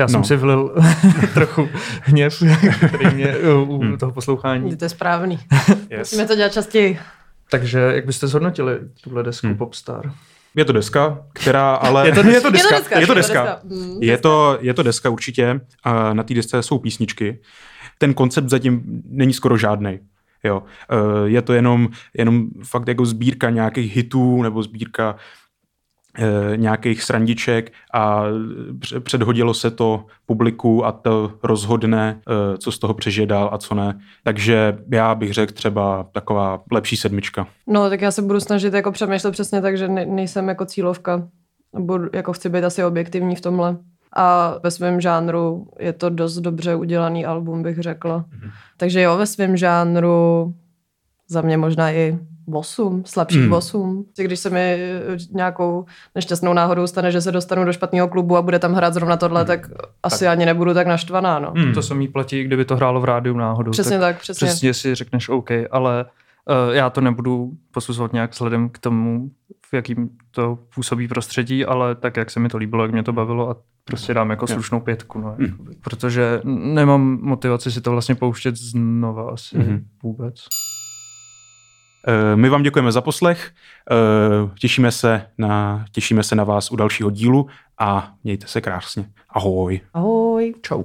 Já 0.00 0.08
jsem 0.08 0.20
no. 0.20 0.24
si 0.24 0.36
vlil 0.36 0.74
trochu 1.34 1.68
hněv, 2.02 2.42
který 2.88 3.14
mě 3.14 3.38
u 3.38 3.78
hmm. 3.78 3.98
toho 3.98 4.12
poslouchání. 4.12 4.76
To 4.76 4.84
je 4.84 4.88
správný. 4.88 5.38
yes. 5.90 5.98
Musíme 5.98 6.26
to 6.26 6.36
dělat 6.36 6.52
častěji. 6.52 6.98
Takže 7.50 7.78
jak 7.78 8.06
byste 8.06 8.26
zhodnotili 8.26 8.78
tuhle 9.00 9.22
desku 9.22 9.46
hmm. 9.46 9.56
Popstar? 9.56 10.12
Je 10.54 10.64
to 10.64 10.72
deska, 10.72 11.18
která 11.32 11.74
ale... 11.74 12.06
je, 12.08 12.12
to, 12.12 12.28
je 12.28 12.40
to 12.40 12.50
deska. 12.50 12.98
Je 12.98 13.06
to 13.06 13.14
deska. 13.14 13.60
Je 14.00 14.18
to, 14.18 14.58
je 14.60 14.74
to 14.74 14.82
deska 14.82 15.10
určitě. 15.10 15.60
Na 16.12 16.22
té 16.22 16.34
desce 16.34 16.62
jsou 16.62 16.78
písničky. 16.78 17.38
Ten 17.98 18.14
koncept 18.14 18.48
zatím 18.48 19.02
není 19.08 19.32
skoro 19.32 19.56
žádný. 19.56 19.98
Jo. 20.44 20.62
E, 20.90 21.28
je 21.28 21.42
to 21.42 21.52
jenom, 21.52 21.88
jenom 22.18 22.46
fakt 22.64 22.88
jako 22.88 23.06
sbírka 23.06 23.50
nějakých 23.50 23.96
hitů 23.96 24.42
nebo 24.42 24.62
sbírka 24.62 25.16
nějakých 26.56 27.02
srandiček 27.02 27.72
a 27.94 28.22
předhodilo 29.00 29.54
se 29.54 29.70
to 29.70 30.04
publiku 30.26 30.84
a 30.86 30.92
to 30.92 31.32
rozhodne, 31.42 32.20
e, 32.54 32.58
co 32.58 32.72
z 32.72 32.78
toho 32.78 32.94
přežije 32.94 33.26
dál 33.26 33.50
a 33.52 33.58
co 33.58 33.74
ne. 33.74 34.00
Takže 34.24 34.78
já 34.92 35.14
bych 35.14 35.32
řekl 35.32 35.52
třeba 35.52 36.06
taková 36.12 36.62
lepší 36.72 36.96
sedmička. 36.96 37.46
No, 37.66 37.88
tak 37.88 38.00
já 38.00 38.10
se 38.10 38.22
budu 38.22 38.40
snažit 38.40 38.74
jako 38.74 38.92
přemýšlet 38.92 39.30
přesně 39.30 39.60
tak, 39.60 39.78
že 39.78 39.88
ne, 39.88 40.06
nejsem 40.06 40.48
jako 40.48 40.64
cílovka. 40.64 41.28
Budu, 41.78 42.08
jako 42.12 42.32
chci 42.32 42.48
být 42.48 42.64
asi 42.64 42.84
objektivní 42.84 43.36
v 43.36 43.40
tomhle. 43.40 43.76
A 44.16 44.54
ve 44.62 44.70
svém 44.70 45.00
žánru 45.00 45.66
je 45.78 45.92
to 45.92 46.10
dost 46.10 46.38
dobře 46.38 46.74
udělaný 46.74 47.26
album, 47.26 47.62
bych 47.62 47.78
řekla. 47.78 48.18
Mm-hmm. 48.18 48.50
Takže 48.76 49.00
jo, 49.00 49.16
ve 49.16 49.26
svém 49.26 49.56
žánru 49.56 50.54
za 51.28 51.42
mě 51.42 51.56
možná 51.56 51.90
i 51.92 52.18
8, 52.54 53.02
slabších 53.06 53.42
hmm. 53.42 53.52
8. 53.52 54.04
Když 54.16 54.40
se 54.40 54.50
mi 54.50 54.60
eh, 54.60 55.16
nějakou 55.30 55.84
nešťastnou 56.14 56.52
náhodou 56.52 56.86
stane, 56.86 57.12
že 57.12 57.20
se 57.20 57.32
dostanu 57.32 57.64
do 57.64 57.72
špatného 57.72 58.08
klubu 58.08 58.36
a 58.36 58.42
bude 58.42 58.58
tam 58.58 58.74
hrát 58.74 58.94
zrovna 58.94 59.16
tohle, 59.16 59.40
hmm. 59.40 59.46
tak 59.46 59.66
asi 60.02 60.24
tak. 60.24 60.32
ani 60.32 60.46
nebudu 60.46 60.74
tak 60.74 60.86
naštvaná. 60.86 61.38
No. 61.38 61.52
Hmm. 61.56 61.74
To 61.74 61.94
mi 61.94 62.08
platí, 62.08 62.44
kdyby 62.44 62.64
to 62.64 62.76
hrálo 62.76 63.00
v 63.00 63.04
rádiu 63.04 63.36
náhodou. 63.36 63.70
Přesně 63.70 63.98
tak, 63.98 64.14
tak 64.14 64.22
přesně. 64.22 64.46
Přesně 64.46 64.74
si 64.74 64.94
řekneš 64.94 65.28
OK, 65.28 65.50
ale 65.70 66.04
uh, 66.04 66.74
já 66.74 66.90
to 66.90 67.00
nebudu 67.00 67.52
posuzovat 67.70 68.12
nějak 68.12 68.32
vzhledem 68.32 68.68
k 68.68 68.78
tomu, 68.78 69.30
v 69.70 69.74
jakým 69.74 70.10
to 70.30 70.58
působí 70.74 71.08
prostředí, 71.08 71.64
ale 71.64 71.94
tak, 71.94 72.16
jak 72.16 72.30
se 72.30 72.40
mi 72.40 72.48
to 72.48 72.58
líbilo, 72.58 72.82
jak 72.82 72.92
mě 72.92 73.02
to 73.02 73.12
bavilo 73.12 73.50
a 73.50 73.56
prostě 73.84 74.14
dám 74.14 74.30
jako 74.30 74.46
slušnou 74.46 74.80
pětku, 74.80 75.18
no, 75.18 75.36
hmm. 75.38 75.66
protože 75.80 76.40
nemám 76.44 77.18
motivaci 77.22 77.72
si 77.72 77.80
to 77.80 77.90
vlastně 77.90 78.14
pouštět 78.14 78.56
znova 78.56 79.30
asi 79.30 79.58
hmm. 79.58 79.86
vůbec. 80.02 80.34
Eh, 82.08 82.36
my 82.36 82.48
vám 82.48 82.62
děkujeme 82.62 82.92
za 82.92 83.00
poslech, 83.00 83.50
eh, 83.90 83.94
těšíme 84.60 84.92
se 84.92 85.26
na, 85.38 85.84
těšíme 85.92 86.22
se 86.22 86.34
na 86.34 86.44
vás 86.44 86.70
u 86.70 86.76
dalšího 86.76 87.10
dílu 87.10 87.48
a 87.78 88.12
mějte 88.24 88.46
se 88.46 88.60
krásně. 88.60 89.10
Ahoj. 89.28 89.80
Ahoj. 89.94 90.54
Čau. 90.62 90.84